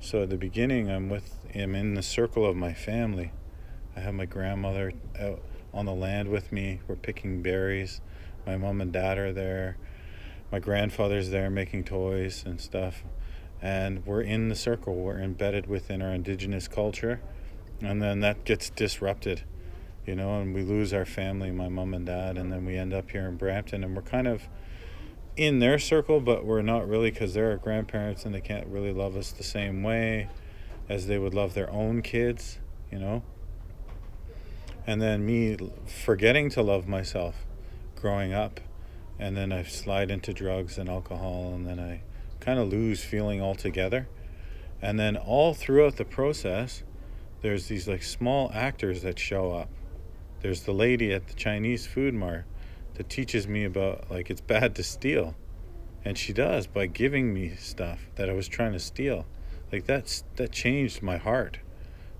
So 0.00 0.24
at 0.24 0.28
the 0.28 0.36
beginning, 0.36 0.90
I'm 0.90 1.08
with, 1.08 1.38
I'm 1.54 1.74
in 1.74 1.94
the 1.94 2.02
circle 2.02 2.44
of 2.44 2.56
my 2.56 2.74
family. 2.74 3.32
I 3.96 4.00
have 4.00 4.12
my 4.12 4.26
grandmother 4.26 4.92
out 5.18 5.40
on 5.72 5.86
the 5.86 5.94
land 5.94 6.28
with 6.28 6.52
me. 6.52 6.80
We're 6.86 6.96
picking 6.96 7.40
berries. 7.40 8.02
My 8.46 8.58
mom 8.58 8.82
and 8.82 8.92
dad 8.92 9.16
are 9.16 9.32
there. 9.32 9.78
My 10.52 10.58
grandfather's 10.58 11.30
there 11.30 11.48
making 11.48 11.84
toys 11.84 12.42
and 12.44 12.60
stuff. 12.60 13.02
And 13.62 14.04
we're 14.04 14.22
in 14.22 14.50
the 14.50 14.54
circle. 14.54 14.94
We're 14.94 15.20
embedded 15.20 15.68
within 15.68 16.02
our 16.02 16.12
indigenous 16.12 16.68
culture. 16.68 17.22
And 17.80 18.02
then 18.02 18.20
that 18.20 18.44
gets 18.44 18.68
disrupted 18.68 19.44
you 20.10 20.16
know, 20.16 20.40
and 20.40 20.52
we 20.52 20.64
lose 20.64 20.92
our 20.92 21.04
family, 21.04 21.52
my 21.52 21.68
mom 21.68 21.94
and 21.94 22.04
dad, 22.04 22.36
and 22.36 22.50
then 22.52 22.64
we 22.64 22.76
end 22.76 22.92
up 22.92 23.12
here 23.12 23.28
in 23.28 23.36
Brampton, 23.36 23.84
and 23.84 23.94
we're 23.94 24.02
kind 24.02 24.26
of 24.26 24.42
in 25.36 25.60
their 25.60 25.78
circle, 25.78 26.20
but 26.20 26.44
we're 26.44 26.62
not 26.62 26.88
really 26.88 27.12
because 27.12 27.32
they're 27.32 27.52
our 27.52 27.56
grandparents 27.56 28.24
and 28.24 28.34
they 28.34 28.40
can't 28.40 28.66
really 28.66 28.92
love 28.92 29.16
us 29.16 29.30
the 29.30 29.44
same 29.44 29.84
way 29.84 30.28
as 30.88 31.06
they 31.06 31.16
would 31.16 31.32
love 31.32 31.54
their 31.54 31.70
own 31.70 32.02
kids, 32.02 32.58
you 32.90 32.98
know. 32.98 33.22
And 34.84 35.00
then 35.00 35.24
me 35.24 35.56
forgetting 35.86 36.50
to 36.50 36.62
love 36.62 36.88
myself 36.88 37.46
growing 37.94 38.32
up, 38.32 38.58
and 39.16 39.36
then 39.36 39.52
I 39.52 39.62
slide 39.62 40.10
into 40.10 40.32
drugs 40.32 40.76
and 40.76 40.88
alcohol, 40.88 41.52
and 41.54 41.64
then 41.64 41.78
I 41.78 42.02
kind 42.40 42.58
of 42.58 42.68
lose 42.68 43.04
feeling 43.04 43.40
altogether. 43.40 44.08
And 44.82 44.98
then 44.98 45.16
all 45.16 45.54
throughout 45.54 45.98
the 45.98 46.04
process, 46.04 46.82
there's 47.42 47.68
these 47.68 47.86
like 47.86 48.02
small 48.02 48.50
actors 48.52 49.02
that 49.02 49.16
show 49.16 49.52
up 49.52 49.68
there's 50.42 50.62
the 50.62 50.72
lady 50.72 51.12
at 51.12 51.28
the 51.28 51.34
Chinese 51.34 51.86
food 51.86 52.14
mart 52.14 52.44
that 52.94 53.08
teaches 53.08 53.46
me 53.46 53.64
about 53.64 54.10
like 54.10 54.30
it's 54.30 54.40
bad 54.40 54.74
to 54.76 54.82
steal. 54.82 55.34
And 56.04 56.16
she 56.16 56.32
does 56.32 56.66
by 56.66 56.86
giving 56.86 57.34
me 57.34 57.54
stuff 57.56 58.06
that 58.16 58.30
I 58.30 58.32
was 58.32 58.48
trying 58.48 58.72
to 58.72 58.78
steal. 58.78 59.26
Like 59.70 59.86
that's 59.86 60.24
that 60.36 60.52
changed 60.52 61.02
my 61.02 61.16
heart. 61.16 61.58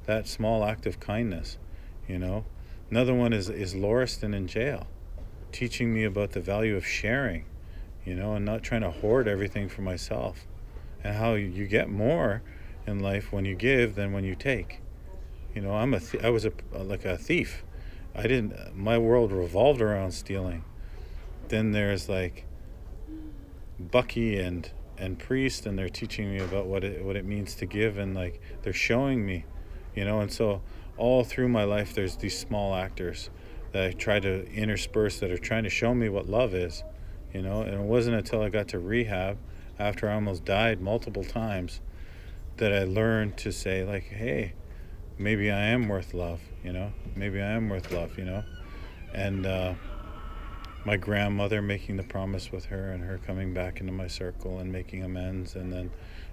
That 0.06 0.26
small 0.26 0.64
act 0.64 0.86
of 0.86 1.00
kindness, 1.00 1.58
you 2.08 2.18
know. 2.18 2.44
Another 2.90 3.14
one 3.14 3.32
is 3.32 3.48
is 3.48 3.74
Lauriston 3.74 4.34
in 4.34 4.46
jail, 4.46 4.86
teaching 5.52 5.94
me 5.94 6.04
about 6.04 6.32
the 6.32 6.40
value 6.40 6.76
of 6.76 6.86
sharing, 6.86 7.44
you 8.04 8.14
know, 8.14 8.34
and 8.34 8.44
not 8.44 8.62
trying 8.62 8.82
to 8.82 8.90
hoard 8.90 9.28
everything 9.28 9.68
for 9.68 9.82
myself, 9.82 10.46
and 11.02 11.16
how 11.16 11.34
you 11.34 11.66
get 11.66 11.88
more 11.88 12.42
in 12.86 13.00
life 13.00 13.32
when 13.32 13.44
you 13.44 13.54
give 13.54 13.94
than 13.94 14.12
when 14.12 14.24
you 14.24 14.34
take. 14.34 14.80
You 15.54 15.62
know, 15.62 15.74
I'm 15.74 15.94
a 15.94 16.00
th- 16.00 16.22
I 16.22 16.30
was 16.30 16.44
a 16.44 16.52
like 16.72 17.04
a 17.04 17.16
thief. 17.16 17.64
I 18.14 18.22
didn't. 18.22 18.76
My 18.76 18.98
world 18.98 19.32
revolved 19.32 19.80
around 19.80 20.12
stealing. 20.12 20.64
Then 21.48 21.72
there's 21.72 22.08
like 22.08 22.46
Bucky 23.78 24.38
and 24.38 24.70
and 24.98 25.18
Priest, 25.18 25.64
and 25.66 25.78
they're 25.78 25.88
teaching 25.88 26.30
me 26.30 26.38
about 26.38 26.66
what 26.66 26.84
it 26.84 27.04
what 27.04 27.16
it 27.16 27.24
means 27.24 27.54
to 27.56 27.66
give, 27.66 27.98
and 27.98 28.14
like 28.14 28.40
they're 28.62 28.72
showing 28.72 29.24
me, 29.24 29.44
you 29.94 30.04
know. 30.04 30.20
And 30.20 30.32
so 30.32 30.62
all 30.96 31.24
through 31.24 31.48
my 31.48 31.64
life, 31.64 31.94
there's 31.94 32.16
these 32.16 32.38
small 32.38 32.74
actors 32.74 33.30
that 33.72 33.84
I 33.84 33.92
try 33.92 34.20
to 34.20 34.46
intersperse 34.52 35.20
that 35.20 35.30
are 35.30 35.38
trying 35.38 35.64
to 35.64 35.70
show 35.70 35.94
me 35.94 36.08
what 36.08 36.28
love 36.28 36.54
is, 36.54 36.82
you 37.32 37.42
know. 37.42 37.62
And 37.62 37.74
it 37.74 37.80
wasn't 37.80 38.16
until 38.16 38.42
I 38.42 38.48
got 38.48 38.68
to 38.68 38.78
rehab, 38.78 39.38
after 39.78 40.08
I 40.08 40.14
almost 40.14 40.44
died 40.44 40.80
multiple 40.80 41.24
times, 41.24 41.80
that 42.58 42.72
I 42.72 42.84
learned 42.84 43.38
to 43.38 43.52
say 43.52 43.84
like, 43.84 44.04
hey, 44.04 44.54
maybe 45.20 45.50
I 45.50 45.66
am 45.66 45.88
worth 45.88 46.14
love, 46.14 46.40
you 46.64 46.72
know. 46.72 46.92
Maybe 47.14 47.40
I 47.40 47.50
am 47.50 47.68
worth 47.68 47.92
love, 47.92 48.18
you 48.18 48.24
know. 48.24 48.42
And 49.12 49.46
uh, 49.46 49.74
my 50.84 50.96
grandmother 50.96 51.60
making 51.60 51.96
the 51.98 52.02
promise 52.02 52.50
with 52.50 52.66
her, 52.66 52.90
and 52.90 53.04
her 53.04 53.20
coming 53.26 53.52
back 53.52 53.80
into 53.80 53.92
my 53.92 54.08
circle 54.08 54.58
and 54.58 54.72
making 54.72 55.04
amends, 55.04 55.54
and 55.54 55.72
then 55.72 55.90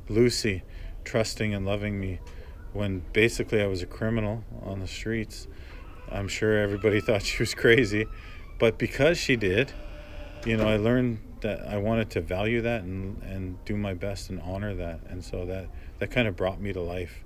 Lucy 0.09 0.63
trusting 1.03 1.53
and 1.53 1.65
loving 1.65 1.99
me 1.99 2.19
when 2.73 3.03
basically 3.13 3.61
I 3.61 3.67
was 3.67 3.81
a 3.81 3.85
criminal 3.85 4.43
on 4.63 4.79
the 4.79 4.87
streets. 4.87 5.47
I'm 6.09 6.27
sure 6.27 6.57
everybody 6.57 7.01
thought 7.01 7.23
she 7.23 7.41
was 7.41 7.53
crazy, 7.53 8.05
but 8.57 8.77
because 8.77 9.17
she 9.17 9.35
did, 9.35 9.73
you 10.45 10.55
know, 10.55 10.67
I 10.67 10.77
learned 10.77 11.19
that 11.41 11.67
I 11.67 11.77
wanted 11.77 12.09
to 12.11 12.21
value 12.21 12.61
that 12.61 12.83
and, 12.83 13.21
and 13.23 13.63
do 13.65 13.75
my 13.75 13.93
best 13.93 14.29
and 14.29 14.41
honor 14.41 14.73
that. 14.75 15.01
And 15.09 15.23
so 15.23 15.45
that, 15.45 15.67
that 15.99 16.09
kind 16.11 16.27
of 16.27 16.35
brought 16.35 16.61
me 16.61 16.73
to 16.73 16.81
life, 16.81 17.23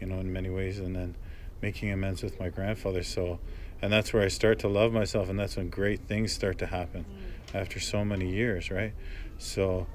you 0.00 0.06
know, 0.06 0.20
in 0.20 0.32
many 0.32 0.50
ways. 0.50 0.78
And 0.78 0.94
then 0.94 1.14
making 1.62 1.90
amends 1.90 2.22
with 2.22 2.38
my 2.38 2.50
grandfather. 2.50 3.02
So, 3.02 3.38
and 3.80 3.92
that's 3.92 4.12
where 4.12 4.22
I 4.22 4.28
start 4.28 4.58
to 4.60 4.68
love 4.68 4.92
myself. 4.92 5.28
And 5.28 5.38
that's 5.38 5.56
when 5.56 5.70
great 5.70 6.00
things 6.00 6.32
start 6.32 6.58
to 6.58 6.66
happen 6.66 7.04
mm. 7.04 7.58
after 7.58 7.80
so 7.80 8.04
many 8.04 8.30
years, 8.30 8.70
right? 8.70 8.92
So 9.38 9.86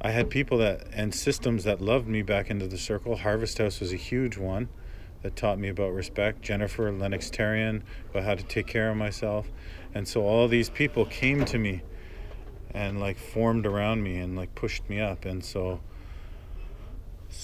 I 0.00 0.10
had 0.10 0.28
people 0.30 0.58
that 0.58 0.88
and 0.92 1.14
systems 1.14 1.64
that 1.64 1.80
loved 1.80 2.08
me 2.08 2.22
back 2.22 2.50
into 2.50 2.66
the 2.66 2.76
circle. 2.76 3.16
Harvest 3.16 3.58
House 3.58 3.80
was 3.80 3.92
a 3.92 3.96
huge 3.96 4.36
one 4.36 4.68
that 5.22 5.36
taught 5.36 5.58
me 5.58 5.68
about 5.68 5.92
respect. 5.92 6.42
Jennifer 6.42 6.92
Lennox 6.92 7.30
Terrian 7.30 7.82
about 8.10 8.24
how 8.24 8.34
to 8.34 8.42
take 8.42 8.66
care 8.66 8.90
of 8.90 8.96
myself. 8.96 9.48
And 9.94 10.06
so 10.06 10.22
all 10.22 10.48
these 10.48 10.68
people 10.68 11.06
came 11.06 11.44
to 11.46 11.56
me 11.56 11.82
and 12.74 13.00
like 13.00 13.16
formed 13.16 13.64
around 13.64 14.02
me 14.02 14.18
and 14.18 14.36
like 14.36 14.54
pushed 14.54 14.90
me 14.90 15.00
up. 15.00 15.24
And 15.24 15.42
so 15.42 15.80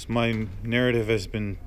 my 0.09 0.47
narrative 0.63 1.09
has 1.09 1.27
been 1.27 1.59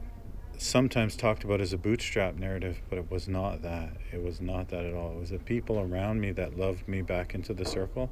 sometimes 0.58 1.16
talked 1.16 1.44
about 1.44 1.62
as 1.62 1.74
a 1.74 1.78
bootstrap 1.78 2.36
narrative, 2.36 2.80
but 2.90 2.98
it 2.98 3.12
was 3.12 3.28
not 3.28 3.62
that. 3.62 3.98
It 4.12 4.24
was 4.24 4.40
not 4.42 4.70
that 4.70 4.86
at 4.86 4.94
all. 4.94 5.12
It 5.12 5.20
was 5.20 5.30
the 5.32 5.40
people 5.40 5.80
around 5.80 6.22
me 6.22 6.32
that 6.32 6.58
loved 6.58 6.88
me 6.88 7.02
back 7.02 7.34
into 7.34 7.54
the 7.54 7.66
circle, 7.66 8.10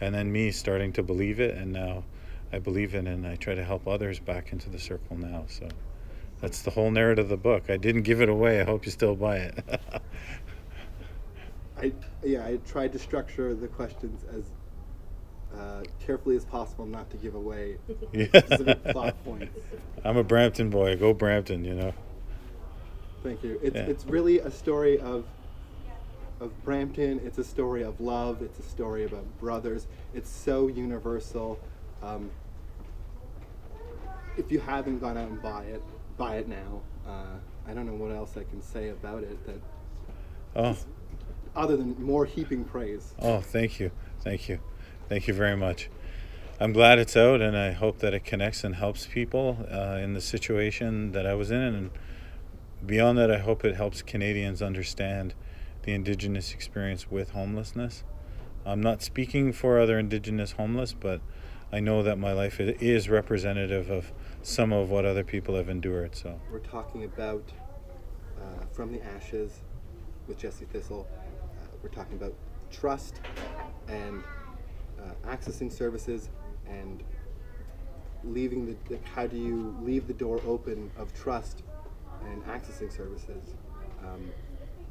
and 0.00 0.14
then 0.14 0.32
me 0.32 0.50
starting 0.50 0.92
to 0.94 1.02
believe 1.02 1.40
it, 1.40 1.56
and 1.56 1.72
now 1.72 2.04
I 2.52 2.58
believe 2.58 2.94
it, 2.94 3.06
and 3.06 3.26
I 3.26 3.36
try 3.36 3.54
to 3.54 3.64
help 3.64 3.86
others 3.86 4.18
back 4.18 4.52
into 4.52 4.68
the 4.68 4.78
circle 4.78 5.16
now. 5.16 5.44
So 5.48 5.68
that's 6.40 6.62
the 6.62 6.70
whole 6.70 6.90
narrative 6.90 7.26
of 7.26 7.30
the 7.30 7.36
book. 7.36 7.70
I 7.70 7.76
didn't 7.76 8.02
give 8.02 8.20
it 8.20 8.28
away. 8.28 8.60
I 8.60 8.64
hope 8.64 8.84
you 8.84 8.90
still 8.90 9.14
buy 9.14 9.36
it. 9.38 9.64
I 11.78 11.92
yeah, 12.22 12.44
I 12.44 12.56
tried 12.66 12.92
to 12.92 12.98
structure 12.98 13.54
the 13.54 13.68
questions 13.68 14.24
as 14.24 14.44
uh, 15.58 15.82
carefully 16.04 16.36
as 16.36 16.44
possible, 16.44 16.86
not 16.86 17.10
to 17.10 17.16
give 17.16 17.34
away 17.34 17.76
specific 18.14 18.78
yeah. 18.84 18.92
plot 18.92 19.24
points. 19.24 19.54
I'm 20.04 20.16
a 20.16 20.24
Brampton 20.24 20.70
boy. 20.70 20.96
Go 20.96 21.12
Brampton, 21.14 21.64
you 21.64 21.74
know. 21.74 21.92
Thank 23.22 23.42
you. 23.44 23.60
It's 23.62 23.76
Yeah. 23.76 23.82
it's 23.82 24.04
really 24.06 24.38
a 24.40 24.50
story 24.50 24.98
of 24.98 25.24
of 26.40 26.64
Brampton. 26.64 27.20
It's 27.24 27.38
a 27.38 27.44
story 27.44 27.82
of 27.82 28.00
love. 28.00 28.42
It's 28.42 28.58
a 28.58 28.62
story 28.62 29.04
about 29.04 29.24
brothers. 29.38 29.86
It's 30.12 30.28
so 30.30 30.66
universal. 30.66 31.60
Um, 32.02 32.30
if 34.36 34.50
you 34.50 34.58
haven't 34.60 34.98
gone 34.98 35.16
out 35.16 35.28
and 35.28 35.40
buy 35.42 35.64
it, 35.64 35.82
buy 36.16 36.36
it 36.36 36.48
now. 36.48 36.80
Uh, 37.06 37.36
I 37.68 37.74
don't 37.74 37.86
know 37.86 37.94
what 37.94 38.10
else 38.10 38.36
I 38.36 38.44
can 38.44 38.60
say 38.62 38.88
about 38.88 39.22
it 39.22 39.46
that 39.46 39.60
Oh, 40.54 40.76
other 41.54 41.76
than 41.76 42.02
more 42.02 42.24
heaping 42.26 42.64
praise. 42.64 43.14
oh, 43.20 43.40
thank 43.40 43.78
you, 43.80 43.90
thank 44.20 44.48
you, 44.48 44.58
thank 45.12 45.28
you 45.28 45.34
very 45.34 45.58
much. 45.58 45.90
I'm 46.58 46.72
glad 46.72 46.98
it's 46.98 47.18
out, 47.18 47.42
and 47.42 47.54
I 47.54 47.72
hope 47.72 47.98
that 47.98 48.14
it 48.14 48.24
connects 48.24 48.64
and 48.64 48.76
helps 48.76 49.04
people 49.04 49.66
uh, 49.70 49.98
in 50.00 50.14
the 50.14 50.22
situation 50.22 51.12
that 51.12 51.26
I 51.26 51.34
was 51.34 51.50
in, 51.50 51.60
and 51.60 51.90
beyond 52.86 53.18
that, 53.18 53.30
I 53.30 53.36
hope 53.36 53.62
it 53.62 53.76
helps 53.76 54.00
Canadians 54.00 54.62
understand 54.62 55.34
the 55.82 55.92
Indigenous 55.92 56.54
experience 56.54 57.10
with 57.10 57.32
homelessness. 57.32 58.04
I'm 58.64 58.80
not 58.80 59.02
speaking 59.02 59.52
for 59.52 59.78
other 59.78 59.98
Indigenous 59.98 60.52
homeless, 60.52 60.94
but 60.94 61.20
I 61.70 61.80
know 61.80 62.02
that 62.02 62.16
my 62.16 62.32
life 62.32 62.58
is 62.58 63.10
representative 63.10 63.90
of 63.90 64.12
some 64.40 64.72
of 64.72 64.88
what 64.88 65.04
other 65.04 65.24
people 65.24 65.56
have 65.56 65.68
endured. 65.68 66.16
So, 66.16 66.40
We're 66.50 66.60
talking 66.60 67.04
about 67.04 67.52
uh, 68.40 68.64
From 68.72 68.90
the 68.90 69.04
Ashes 69.04 69.60
with 70.26 70.38
Jesse 70.38 70.64
Thistle. 70.64 71.06
we're 71.82 71.90
talking 71.90 72.16
about 72.16 72.32
trust 72.70 73.20
and 73.88 74.24
uh, 75.02 75.28
accessing 75.28 75.70
services 75.70 76.30
and 76.68 77.02
leaving 78.24 78.66
the, 78.66 78.76
the 78.88 78.98
how 79.14 79.26
do 79.26 79.36
you 79.36 79.74
leave 79.82 80.06
the 80.06 80.12
door 80.12 80.40
open 80.46 80.90
of 80.96 81.12
trust 81.14 81.62
and 82.30 82.44
accessing 82.46 82.94
services 82.94 83.54
um, 84.04 84.30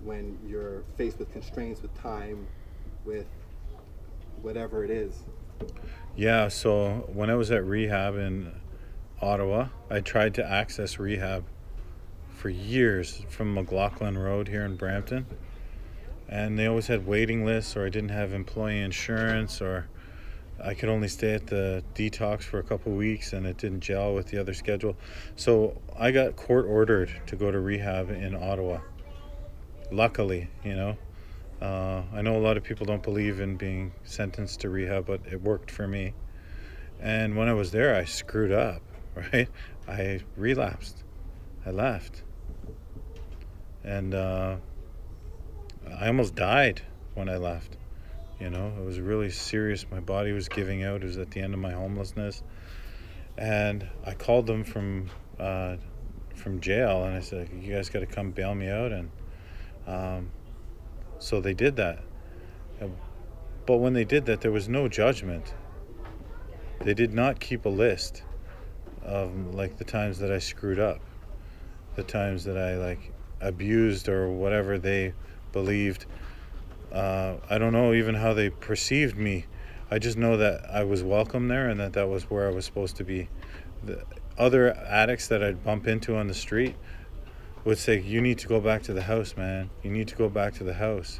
when 0.03 0.37
you're 0.45 0.83
faced 0.97 1.17
with 1.19 1.31
constraints 1.31 1.81
with 1.81 1.93
time 2.01 2.47
with 3.05 3.27
whatever 4.41 4.83
it 4.83 4.89
is 4.89 5.23
Yeah, 6.15 6.49
so 6.49 7.09
when 7.13 7.29
I 7.29 7.35
was 7.35 7.51
at 7.51 7.63
rehab 7.63 8.15
in 8.15 8.51
Ottawa, 9.21 9.67
I 9.89 10.01
tried 10.01 10.33
to 10.35 10.45
access 10.45 10.99
rehab 10.99 11.45
for 12.35 12.49
years 12.49 13.23
from 13.29 13.53
McLaughlin 13.53 14.17
Road 14.17 14.47
here 14.47 14.65
in 14.65 14.75
Brampton. 14.75 15.27
And 16.27 16.57
they 16.57 16.65
always 16.65 16.87
had 16.87 17.05
waiting 17.05 17.45
lists, 17.45 17.77
or 17.77 17.85
I 17.85 17.89
didn't 17.89 18.09
have 18.09 18.33
employee 18.33 18.79
insurance, 18.79 19.61
or 19.61 19.87
I 20.63 20.73
could 20.73 20.89
only 20.89 21.07
stay 21.07 21.33
at 21.33 21.47
the 21.47 21.83
detox 21.95 22.43
for 22.43 22.59
a 22.59 22.63
couple 22.63 22.91
weeks 22.91 23.33
and 23.33 23.45
it 23.45 23.57
didn't 23.57 23.81
gel 23.81 24.13
with 24.13 24.27
the 24.27 24.37
other 24.37 24.53
schedule. 24.53 24.95
So 25.35 25.81
I 25.97 26.11
got 26.11 26.35
court 26.35 26.65
ordered 26.65 27.11
to 27.27 27.35
go 27.35 27.51
to 27.51 27.59
rehab 27.59 28.09
in 28.11 28.35
Ottawa. 28.35 28.79
Luckily, 29.91 30.49
you 30.63 30.75
know. 30.75 30.97
Uh, 31.61 32.03
I 32.13 32.21
know 32.21 32.37
a 32.37 32.41
lot 32.41 32.57
of 32.57 32.63
people 32.63 32.85
don't 32.85 33.03
believe 33.03 33.39
in 33.39 33.55
being 33.55 33.93
sentenced 34.03 34.61
to 34.61 34.69
rehab, 34.69 35.05
but 35.05 35.21
it 35.31 35.41
worked 35.41 35.69
for 35.69 35.87
me. 35.87 36.13
And 36.99 37.35
when 37.35 37.47
I 37.47 37.53
was 37.53 37.71
there, 37.71 37.95
I 37.95 38.05
screwed 38.05 38.51
up, 38.51 38.81
right? 39.15 39.49
I 39.87 40.21
relapsed. 40.35 41.03
I 41.65 41.71
left. 41.71 42.23
And 43.83 44.13
uh, 44.13 44.57
I 45.99 46.07
almost 46.07 46.35
died 46.35 46.81
when 47.13 47.29
I 47.29 47.37
left. 47.37 47.77
You 48.41 48.49
know, 48.49 48.73
it 48.75 48.83
was 48.83 48.99
really 48.99 49.29
serious. 49.29 49.85
My 49.91 49.99
body 49.99 50.31
was 50.31 50.49
giving 50.49 50.83
out. 50.83 51.03
It 51.03 51.05
was 51.05 51.19
at 51.19 51.29
the 51.29 51.41
end 51.41 51.53
of 51.53 51.59
my 51.59 51.73
homelessness. 51.73 52.41
And 53.37 53.87
I 54.03 54.15
called 54.15 54.47
them 54.47 54.63
from 54.63 55.11
uh, 55.39 55.77
from 56.33 56.59
jail 56.59 57.03
and 57.03 57.15
I 57.15 57.19
said, 57.19 57.49
You 57.53 57.75
guys 57.75 57.89
got 57.89 57.99
to 57.99 58.07
come 58.07 58.31
bail 58.31 58.55
me 58.55 58.67
out. 58.67 58.91
And 58.91 59.11
um, 59.85 60.31
so 61.19 61.39
they 61.39 61.53
did 61.53 61.75
that. 61.75 61.99
Uh, 62.81 62.87
But 63.67 63.77
when 63.77 63.93
they 63.93 64.05
did 64.05 64.25
that, 64.25 64.41
there 64.41 64.51
was 64.51 64.67
no 64.67 64.87
judgment. 64.87 65.53
They 66.79 66.95
did 66.95 67.13
not 67.13 67.39
keep 67.39 67.65
a 67.65 67.69
list 67.69 68.23
of 69.03 69.53
like 69.53 69.77
the 69.77 69.83
times 69.83 70.17
that 70.17 70.31
I 70.31 70.39
screwed 70.39 70.79
up, 70.79 70.99
the 71.95 72.03
times 72.03 72.43
that 72.45 72.57
I 72.57 72.77
like 72.77 73.13
abused 73.39 74.09
or 74.09 74.31
whatever 74.31 74.79
they 74.79 75.13
believed. 75.51 76.07
Uh, 76.91 77.37
I 77.49 77.57
don't 77.57 77.73
know 77.73 77.93
even 77.93 78.15
how 78.15 78.33
they 78.33 78.49
perceived 78.49 79.17
me. 79.17 79.45
I 79.89 79.99
just 79.99 80.17
know 80.17 80.37
that 80.37 80.69
I 80.69 80.83
was 80.83 81.03
welcome 81.03 81.47
there 81.47 81.69
and 81.69 81.79
that 81.79 81.93
that 81.93 82.09
was 82.09 82.29
where 82.29 82.47
I 82.47 82.51
was 82.51 82.65
supposed 82.65 82.97
to 82.97 83.03
be. 83.03 83.29
The 83.83 84.03
other 84.37 84.73
addicts 84.73 85.27
that 85.29 85.43
I'd 85.43 85.63
bump 85.63 85.87
into 85.87 86.15
on 86.15 86.27
the 86.27 86.33
street 86.33 86.75
would 87.63 87.77
say, 87.77 87.99
You 87.99 88.21
need 88.21 88.39
to 88.39 88.47
go 88.47 88.59
back 88.59 88.83
to 88.83 88.93
the 88.93 89.03
house, 89.03 89.35
man. 89.37 89.69
You 89.83 89.91
need 89.91 90.07
to 90.09 90.15
go 90.15 90.29
back 90.29 90.53
to 90.55 90.63
the 90.63 90.73
house. 90.73 91.19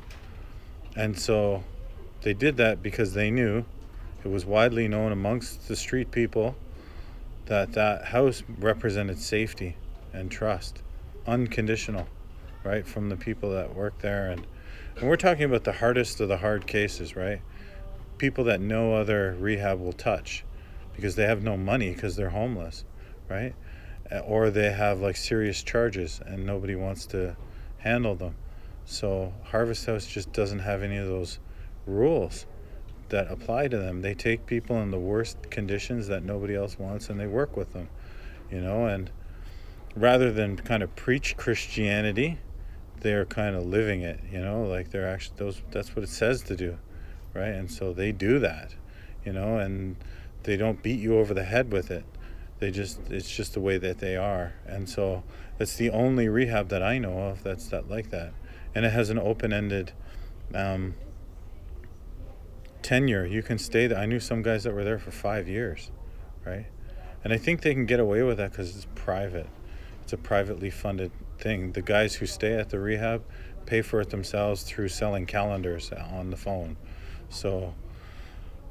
And 0.96 1.18
so 1.18 1.64
they 2.22 2.34
did 2.34 2.58
that 2.58 2.84
because 2.84 3.14
they 3.14 3.32
knew 3.32 3.66
it 4.24 4.28
was 4.28 4.46
widely 4.46 4.88
known 4.88 5.12
amongst 5.12 5.68
the 5.68 5.76
street 5.76 6.12
people 6.12 6.56
that 7.46 7.74
that 7.74 8.06
house 8.06 8.44
represented 8.60 9.20
safety 9.20 9.76
and 10.14 10.30
trust, 10.30 10.82
unconditional, 11.26 12.08
right, 12.64 12.86
from 12.86 13.10
the 13.10 13.16
people 13.16 13.52
that 13.52 13.74
worked 13.74 14.02
there. 14.02 14.30
And, 14.30 14.46
and 14.98 15.10
we're 15.10 15.16
talking 15.16 15.44
about 15.44 15.64
the 15.64 15.74
hardest 15.74 16.20
of 16.20 16.28
the 16.28 16.38
hard 16.38 16.68
cases, 16.68 17.16
right? 17.16 17.42
People 18.18 18.44
that 18.46 18.62
no 18.62 18.94
other 18.94 19.36
rehab 19.40 19.80
will 19.80 19.94
touch 19.94 20.44
because 20.94 21.16
they 21.16 21.26
have 21.26 21.44
no 21.44 21.58
money 21.58 21.94
because 21.94 22.16
they're 22.16 22.30
homeless, 22.30 22.86
right? 23.30 23.56
Or 24.26 24.50
they 24.50 24.72
have 24.72 25.00
like 25.00 25.16
serious 25.16 25.64
charges 25.64 26.22
and 26.26 26.46
nobody 26.46 26.76
wants 26.76 27.06
to 27.08 27.36
handle 27.80 28.16
them. 28.16 28.36
So 28.86 29.34
Harvest 29.46 29.86
House 29.86 30.06
just 30.06 30.34
doesn't 30.34 30.60
have 30.60 30.84
any 30.84 30.98
of 30.98 31.08
those 31.08 31.40
rules 31.86 32.46
that 33.10 33.32
apply 33.32 33.68
to 33.70 33.78
them. 33.78 34.02
They 34.02 34.14
take 34.14 34.46
people 34.46 34.78
in 34.82 34.92
the 34.92 35.00
worst 35.00 35.50
conditions 35.50 36.08
that 36.08 36.24
nobody 36.24 36.56
else 36.56 36.78
wants 36.78 37.10
and 37.10 37.20
they 37.20 37.28
work 37.28 37.56
with 37.56 37.74
them, 37.74 37.90
you 38.52 38.62
know, 38.62 38.86
and 38.86 39.12
rather 39.96 40.32
than 40.32 40.58
kind 40.58 40.84
of 40.84 40.96
preach 40.96 41.38
Christianity, 41.38 42.40
they're 43.02 43.26
kind 43.26 43.56
of 43.56 43.66
living 43.66 44.02
it, 44.02 44.20
you 44.32 44.40
know, 44.40 44.64
like 44.64 44.92
they're 44.92 45.10
actually 45.10 45.38
those 45.38 45.62
that's 45.72 45.96
what 45.96 46.04
it 46.04 46.10
says 46.10 46.42
to 46.44 46.56
do, 46.56 46.78
right? 47.34 47.50
And 47.50 47.70
so 47.72 47.94
they 47.94 48.12
do 48.12 48.40
that, 48.40 48.76
you 49.26 49.34
know, 49.34 49.58
and 49.58 49.98
they 50.44 50.58
don't 50.58 50.82
beat 50.82 51.00
you 51.00 51.18
over 51.18 51.34
the 51.34 51.44
head 51.44 51.72
with 51.72 51.92
it. 51.92 52.06
They 52.60 52.72
just 52.72 53.00
it's 53.10 53.30
just 53.30 53.54
the 53.54 53.60
way 53.60 53.78
that 53.78 54.00
they 54.00 54.16
are. 54.16 54.54
And 54.66 54.88
so 54.88 55.24
it's 55.60 55.76
the 55.76 55.90
only 55.90 56.30
rehab 56.30 56.70
that 56.70 56.84
I 56.84 56.98
know 56.98 57.18
of 57.20 57.44
that's 57.44 57.68
that 57.68 57.90
like 57.90 58.12
that. 58.12 58.34
And 58.74 58.86
it 58.86 58.94
has 58.94 59.10
an 59.10 59.20
open-ended 59.20 59.92
um, 60.56 60.96
tenure. 62.82 63.26
You 63.26 63.44
can 63.44 63.58
stay 63.58 63.88
there. 63.88 63.98
I 63.98 64.06
knew 64.06 64.20
some 64.20 64.42
guys 64.42 64.64
that 64.64 64.74
were 64.74 64.84
there 64.84 65.00
for 65.00 65.12
five 65.12 65.48
years, 65.48 65.92
right? 66.46 66.68
And 67.24 67.34
I 67.34 67.38
think 67.38 67.62
they 67.62 67.74
can 67.74 67.86
get 67.86 68.00
away 68.00 68.24
with 68.24 68.38
that 68.38 68.52
because 68.52 68.76
it's 68.76 68.88
private. 68.96 69.48
It's 70.04 70.14
a 70.14 70.18
privately 70.18 70.70
funded 70.70 71.12
thing. 71.42 71.74
The 71.74 71.82
guys 71.82 72.16
who 72.16 72.26
stay 72.26 72.54
at 72.54 72.70
the 72.70 72.80
rehab 72.80 73.24
pay 73.66 73.82
for 73.82 74.02
it 74.02 74.10
themselves 74.10 74.64
through 74.64 74.90
selling 74.90 75.26
calendars 75.26 75.92
on 75.92 76.30
the 76.30 76.38
phone. 76.38 76.78
So 77.30 77.74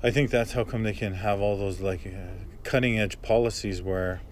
I 0.03 0.11
think 0.11 0.31
that's 0.31 0.53
how 0.53 0.65
come 0.65 0.83
they 0.83 0.93
can 0.93 1.15
have 1.15 1.41
all 1.41 1.57
those 1.59 1.81
like 1.81 2.07
uh, 2.07 2.45
cutting 2.63 2.99
edge 2.99 3.21
policies 3.23 3.83
where 3.83 4.23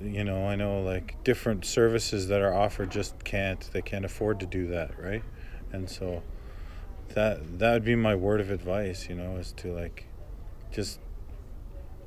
you 0.00 0.22
know 0.22 0.46
I 0.46 0.54
know 0.54 0.80
like 0.80 1.22
different 1.24 1.64
services 1.64 2.28
that 2.28 2.40
are 2.40 2.54
offered 2.54 2.90
just 2.90 3.24
can't 3.24 3.68
they 3.72 3.82
can't 3.82 4.04
afford 4.04 4.38
to 4.40 4.46
do 4.46 4.68
that 4.68 4.98
right 4.98 5.22
and 5.72 5.90
so 5.90 6.22
that 7.14 7.58
that 7.58 7.72
would 7.72 7.84
be 7.84 7.96
my 7.96 8.14
word 8.14 8.40
of 8.40 8.50
advice 8.50 9.08
you 9.08 9.16
know 9.16 9.36
is 9.36 9.52
to 9.52 9.72
like 9.72 10.06
just 10.70 11.00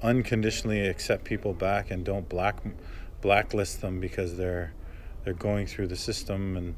unconditionally 0.01 0.87
accept 0.87 1.25
people 1.25 1.53
back 1.53 1.91
and 1.91 2.05
don't 2.05 2.29
black 2.29 2.61
blacklist 3.21 3.81
them 3.81 3.99
because 3.99 4.37
they're 4.37 4.73
they're 5.23 5.33
going 5.33 5.67
through 5.67 5.87
the 5.87 5.95
system 5.95 6.57
and 6.57 6.75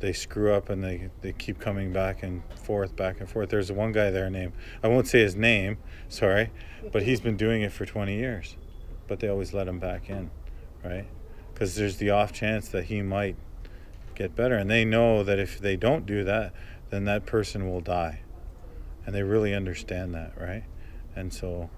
they 0.00 0.12
screw 0.12 0.52
up 0.52 0.70
and 0.70 0.82
they, 0.82 1.10
they 1.20 1.32
keep 1.32 1.58
coming 1.58 1.92
back 1.92 2.22
and 2.22 2.42
forth 2.54 2.96
back 2.96 3.20
and 3.20 3.28
forth. 3.28 3.50
There's 3.50 3.70
one 3.70 3.92
guy 3.92 4.10
there 4.10 4.30
named 4.30 4.52
i 4.82 4.88
won't 4.88 5.06
say 5.06 5.20
his 5.20 5.36
name 5.36 5.78
sorry 6.08 6.50
but 6.92 7.02
he's 7.02 7.20
been 7.20 7.36
doing 7.36 7.62
it 7.62 7.72
for 7.72 7.84
20 7.84 8.14
years 8.16 8.56
but 9.06 9.20
they 9.20 9.28
always 9.28 9.52
let 9.52 9.68
him 9.68 9.78
back 9.78 10.08
in 10.08 10.30
right? 10.84 11.06
Because 11.52 11.74
there's 11.74 11.98
the 11.98 12.10
off 12.10 12.32
chance 12.32 12.68
that 12.70 12.84
he 12.84 13.02
might 13.02 13.36
get 14.14 14.34
better 14.34 14.54
and 14.56 14.70
they 14.70 14.84
know 14.84 15.22
that 15.22 15.38
if 15.38 15.58
they 15.58 15.76
don't 15.76 16.06
do 16.06 16.24
that 16.24 16.52
then 16.90 17.04
that 17.04 17.26
person 17.26 17.70
will 17.70 17.80
die 17.80 18.20
and 19.04 19.14
they 19.14 19.22
really 19.22 19.54
understand 19.54 20.14
that 20.14 20.32
right? 20.40 20.64
And 21.14 21.32
so 21.32 21.70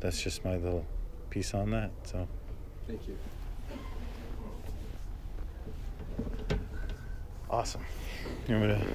that's 0.00 0.22
just 0.22 0.44
my 0.44 0.56
little 0.56 0.86
piece 1.30 1.54
on 1.54 1.70
that 1.70 1.90
so. 2.04 2.28
Thank 2.86 3.06
you 3.06 3.16
awesome. 7.50 7.84
You 8.48 8.56
want 8.56 8.68
me 8.68 8.74
to 8.74 8.86